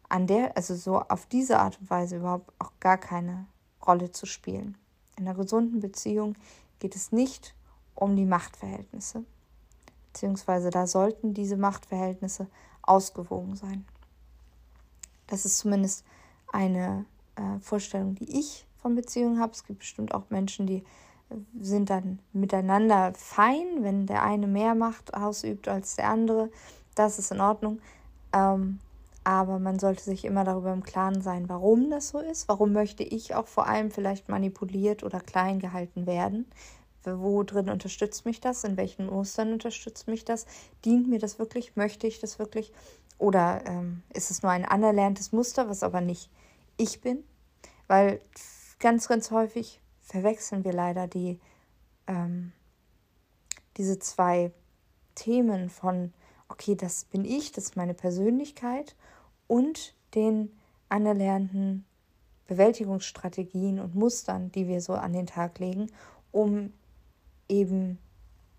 an 0.09 0.27
der, 0.27 0.57
also 0.57 0.75
so 0.75 0.99
auf 0.99 1.27
diese 1.27 1.59
Art 1.59 1.79
und 1.79 1.89
Weise 1.89 2.17
überhaupt 2.17 2.51
auch 2.59 2.71
gar 2.79 2.97
keine 2.97 3.45
Rolle 3.85 4.11
zu 4.11 4.25
spielen. 4.25 4.77
In 5.15 5.27
einer 5.27 5.37
gesunden 5.37 5.79
Beziehung 5.79 6.35
geht 6.79 6.95
es 6.95 7.11
nicht 7.11 7.55
um 7.99 8.15
die 8.15 8.25
Machtverhältnisse. 8.25 9.23
Beziehungsweise 10.11 10.69
da 10.69 10.87
sollten 10.87 11.33
diese 11.33 11.57
Machtverhältnisse 11.57 12.47
ausgewogen 12.81 13.55
sein. 13.55 13.85
Das 15.27 15.45
ist 15.45 15.59
zumindest 15.59 16.03
eine 16.51 17.05
äh, 17.35 17.59
Vorstellung, 17.59 18.15
die 18.15 18.39
ich 18.39 18.65
von 18.77 18.95
Beziehungen 18.95 19.39
habe. 19.39 19.51
Es 19.51 19.63
gibt 19.63 19.79
bestimmt 19.79 20.13
auch 20.13 20.29
Menschen, 20.29 20.65
die 20.65 20.83
äh, 21.29 21.35
sind 21.59 21.89
dann 21.89 22.19
miteinander 22.33 23.13
fein, 23.15 23.65
wenn 23.81 24.07
der 24.07 24.23
eine 24.23 24.47
mehr 24.47 24.73
Macht 24.73 25.13
ausübt 25.13 25.67
als 25.67 25.95
der 25.95 26.09
andere. 26.09 26.49
Das 26.95 27.19
ist 27.19 27.31
in 27.31 27.41
Ordnung. 27.41 27.79
Ähm, 28.33 28.79
aber 29.23 29.59
man 29.59 29.77
sollte 29.77 30.03
sich 30.03 30.25
immer 30.25 30.43
darüber 30.43 30.73
im 30.73 30.81
Klaren 30.81 31.21
sein, 31.21 31.49
warum 31.49 31.91
das 31.91 32.09
so 32.09 32.19
ist. 32.19 32.47
Warum 32.47 32.73
möchte 32.73 33.03
ich 33.03 33.35
auch 33.35 33.47
vor 33.47 33.67
allem 33.67 33.91
vielleicht 33.91 34.29
manipuliert 34.29 35.03
oder 35.03 35.19
klein 35.19 35.59
gehalten 35.59 36.07
werden? 36.07 36.45
Wo 37.03 37.43
drin 37.43 37.69
unterstützt 37.69 38.25
mich 38.25 38.41
das? 38.41 38.63
In 38.63 38.77
welchen 38.77 39.07
Mustern 39.07 39.53
unterstützt 39.53 40.07
mich 40.07 40.25
das? 40.25 40.45
Dient 40.85 41.07
mir 41.07 41.19
das 41.19 41.39
wirklich? 41.39 41.75
Möchte 41.75 42.07
ich 42.07 42.19
das 42.19 42.39
wirklich? 42.39 42.71
Oder 43.17 43.65
ähm, 43.65 44.03
ist 44.13 44.31
es 44.31 44.43
nur 44.43 44.51
ein 44.51 44.65
anerlerntes 44.65 45.31
Muster, 45.31 45.69
was 45.69 45.83
aber 45.83 46.01
nicht 46.01 46.29
ich 46.77 47.01
bin? 47.01 47.23
Weil 47.87 48.21
ganz, 48.79 49.07
ganz 49.07 49.31
häufig 49.31 49.81
verwechseln 50.01 50.63
wir 50.63 50.73
leider 50.73 51.07
die, 51.07 51.39
ähm, 52.07 52.51
diese 53.77 53.99
zwei 53.99 54.51
Themen 55.15 55.69
von, 55.69 56.13
okay, 56.47 56.75
das 56.75 57.05
bin 57.05 57.25
ich, 57.25 57.51
das 57.51 57.65
ist 57.65 57.75
meine 57.75 57.93
Persönlichkeit 57.93 58.95
und 59.47 59.95
den 60.15 60.57
anerlernten 60.87 61.85
Bewältigungsstrategien 62.47 63.79
und 63.79 63.95
Mustern, 63.95 64.51
die 64.51 64.67
wir 64.67 64.81
so 64.81 64.93
an 64.93 65.13
den 65.13 65.27
Tag 65.27 65.59
legen, 65.59 65.91
um 66.31 66.73
eben 67.49 67.97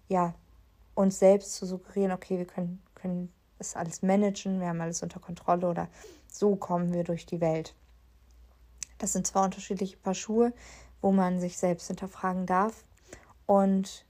ja 0.09 0.35
uns 0.94 1.18
selbst 1.18 1.55
zu 1.55 1.64
suggerieren, 1.64 2.12
okay, 2.12 2.37
wir 2.37 2.46
können, 2.46 2.83
können 2.94 3.33
das 3.59 3.76
alles 3.76 4.03
managen, 4.03 4.61
wir 4.61 4.68
haben 4.68 4.81
alles 4.81 5.03
unter 5.03 5.20
Kontrolle 5.20 5.68
oder 5.68 5.88
so 6.26 6.57
kommen 6.57 6.92
wir 6.92 7.05
durch 7.05 7.26
die 7.26 7.40
Welt. 7.40 7.74
Das 8.98 9.12
sind 9.14 9.26
zwei 9.26 9.44
unterschiedliche 9.44 9.96
Paar 9.96 10.14
Schuhe, 10.14 10.53
wo 11.00 11.12
man 11.12 11.40
sich 11.40 11.57
selbst 11.57 11.87
hinterfragen 11.87 12.46
darf. 12.46 12.85
Und 13.46 14.05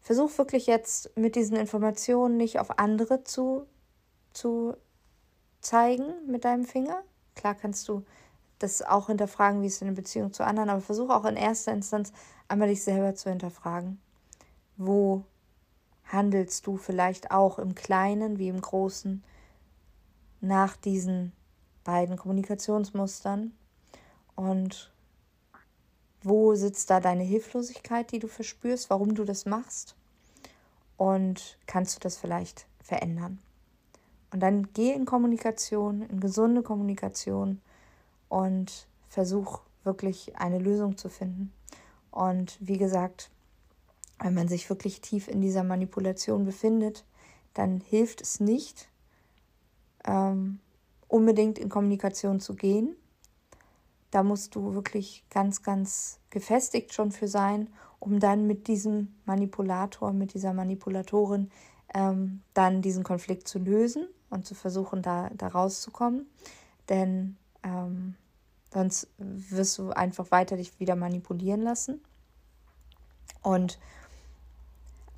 versuch 0.00 0.36
wirklich 0.38 0.66
jetzt 0.66 1.16
mit 1.16 1.36
diesen 1.36 1.56
Informationen 1.56 2.36
nicht 2.36 2.58
auf 2.58 2.78
andere 2.78 3.24
zu, 3.24 3.66
zu 4.32 4.76
zeigen 5.60 6.12
mit 6.26 6.44
deinem 6.44 6.64
Finger. 6.64 7.02
Klar 7.34 7.54
kannst 7.54 7.88
du 7.88 8.04
das 8.58 8.82
auch 8.82 9.08
hinterfragen, 9.08 9.62
wie 9.62 9.66
es 9.66 9.80
in 9.80 9.88
der 9.88 9.94
Beziehung 9.94 10.32
zu 10.32 10.44
anderen, 10.44 10.70
aber 10.70 10.80
versuch 10.80 11.10
auch 11.10 11.24
in 11.24 11.36
erster 11.36 11.72
Instanz 11.72 12.12
einmal 12.52 12.68
dich 12.68 12.84
selber 12.84 13.14
zu 13.14 13.30
hinterfragen. 13.30 13.98
Wo 14.76 15.24
handelst 16.04 16.66
du 16.66 16.76
vielleicht 16.76 17.30
auch 17.30 17.58
im 17.58 17.74
Kleinen 17.74 18.38
wie 18.38 18.48
im 18.48 18.60
Großen 18.60 19.24
nach 20.42 20.76
diesen 20.76 21.32
beiden 21.82 22.16
Kommunikationsmustern? 22.16 23.52
Und 24.36 24.92
wo 26.22 26.54
sitzt 26.54 26.90
da 26.90 27.00
deine 27.00 27.22
Hilflosigkeit, 27.22 28.12
die 28.12 28.18
du 28.18 28.28
verspürst, 28.28 28.90
warum 28.90 29.14
du 29.14 29.24
das 29.24 29.46
machst? 29.46 29.96
Und 30.98 31.58
kannst 31.66 31.96
du 31.96 32.00
das 32.00 32.18
vielleicht 32.18 32.66
verändern? 32.82 33.38
Und 34.30 34.40
dann 34.40 34.68
geh 34.74 34.92
in 34.92 35.06
Kommunikation, 35.06 36.02
in 36.02 36.20
gesunde 36.20 36.62
Kommunikation 36.62 37.62
und 38.28 38.86
versuch 39.08 39.62
wirklich 39.84 40.36
eine 40.36 40.58
Lösung 40.58 40.98
zu 40.98 41.08
finden. 41.08 41.52
Und 42.12 42.56
wie 42.60 42.78
gesagt, 42.78 43.30
wenn 44.20 44.34
man 44.34 44.46
sich 44.46 44.70
wirklich 44.70 45.00
tief 45.00 45.26
in 45.26 45.40
dieser 45.40 45.64
Manipulation 45.64 46.44
befindet, 46.44 47.04
dann 47.54 47.80
hilft 47.80 48.20
es 48.20 48.38
nicht, 48.38 48.88
ähm, 50.04 50.60
unbedingt 51.08 51.58
in 51.58 51.68
Kommunikation 51.68 52.38
zu 52.38 52.54
gehen. 52.54 52.94
Da 54.10 54.22
musst 54.22 54.54
du 54.54 54.74
wirklich 54.74 55.24
ganz, 55.30 55.62
ganz 55.62 56.20
gefestigt 56.30 56.92
schon 56.92 57.10
für 57.10 57.28
sein, 57.28 57.68
um 57.98 58.20
dann 58.20 58.46
mit 58.46 58.68
diesem 58.68 59.14
Manipulator, 59.24 60.12
mit 60.12 60.34
dieser 60.34 60.52
Manipulatorin 60.52 61.50
ähm, 61.94 62.42
dann 62.54 62.82
diesen 62.82 63.04
Konflikt 63.04 63.48
zu 63.48 63.58
lösen 63.58 64.06
und 64.30 64.46
zu 64.46 64.54
versuchen, 64.54 65.02
da, 65.02 65.30
da 65.34 65.48
rauszukommen. 65.48 66.26
Denn 66.88 67.36
ähm, 67.62 68.16
sonst 68.72 69.08
wirst 69.18 69.78
du 69.78 69.90
einfach 69.90 70.30
weiter 70.30 70.56
dich 70.56 70.78
wieder 70.80 70.96
manipulieren 70.96 71.62
lassen. 71.62 72.00
Und 73.42 73.78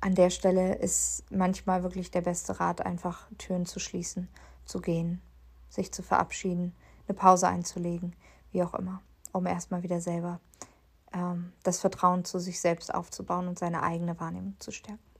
an 0.01 0.15
der 0.15 0.29
Stelle 0.29 0.75
ist 0.75 1.23
manchmal 1.31 1.83
wirklich 1.83 2.11
der 2.11 2.21
beste 2.21 2.59
Rat, 2.59 2.85
einfach 2.85 3.27
Türen 3.37 3.65
zu 3.65 3.79
schließen, 3.79 4.27
zu 4.65 4.81
gehen, 4.81 5.21
sich 5.69 5.91
zu 5.91 6.03
verabschieden, 6.03 6.75
eine 7.07 7.17
Pause 7.17 7.47
einzulegen, 7.47 8.15
wie 8.51 8.63
auch 8.63 8.73
immer, 8.73 9.01
um 9.31 9.45
erstmal 9.45 9.83
wieder 9.83 10.01
selber 10.01 10.39
ähm, 11.13 11.53
das 11.63 11.79
Vertrauen 11.79 12.25
zu 12.25 12.39
sich 12.39 12.59
selbst 12.59 12.93
aufzubauen 12.93 13.47
und 13.47 13.57
seine 13.57 13.83
eigene 13.83 14.19
Wahrnehmung 14.19 14.55
zu 14.59 14.71
stärken. 14.71 15.14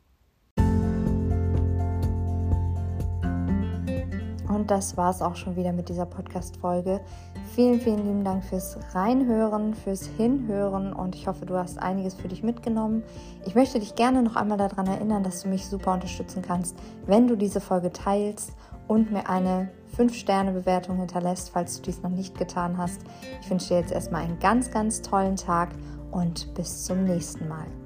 Und 4.55 4.71
das 4.71 4.95
war 4.95 5.11
es 5.11 5.21
auch 5.21 5.35
schon 5.35 5.55
wieder 5.57 5.73
mit 5.73 5.89
dieser 5.89 6.05
Podcast-Folge. 6.05 7.01
Vielen, 7.53 7.81
vielen 7.81 8.05
lieben 8.05 8.23
Dank 8.23 8.43
fürs 8.43 8.77
Reinhören, 8.93 9.73
fürs 9.73 10.07
Hinhören 10.07 10.93
und 10.93 11.13
ich 11.13 11.27
hoffe, 11.27 11.45
du 11.45 11.55
hast 11.55 11.77
einiges 11.77 12.15
für 12.15 12.29
dich 12.29 12.41
mitgenommen. 12.41 13.03
Ich 13.45 13.53
möchte 13.53 13.79
dich 13.79 13.95
gerne 13.95 14.23
noch 14.23 14.35
einmal 14.35 14.57
daran 14.57 14.87
erinnern, 14.87 15.23
dass 15.23 15.43
du 15.43 15.49
mich 15.49 15.67
super 15.67 15.93
unterstützen 15.93 16.41
kannst, 16.41 16.77
wenn 17.05 17.27
du 17.27 17.35
diese 17.35 17.59
Folge 17.59 17.91
teilst 17.91 18.53
und 18.87 19.11
mir 19.11 19.29
eine 19.29 19.69
5-Sterne-Bewertung 19.97 20.97
hinterlässt, 20.97 21.49
falls 21.49 21.77
du 21.77 21.83
dies 21.83 22.01
noch 22.01 22.09
nicht 22.09 22.37
getan 22.37 22.77
hast. 22.77 23.01
Ich 23.41 23.49
wünsche 23.49 23.69
dir 23.69 23.79
jetzt 23.79 23.91
erstmal 23.91 24.23
einen 24.23 24.39
ganz, 24.39 24.71
ganz 24.71 25.01
tollen 25.01 25.35
Tag 25.35 25.69
und 26.11 26.53
bis 26.53 26.85
zum 26.85 27.03
nächsten 27.03 27.47
Mal. 27.47 27.84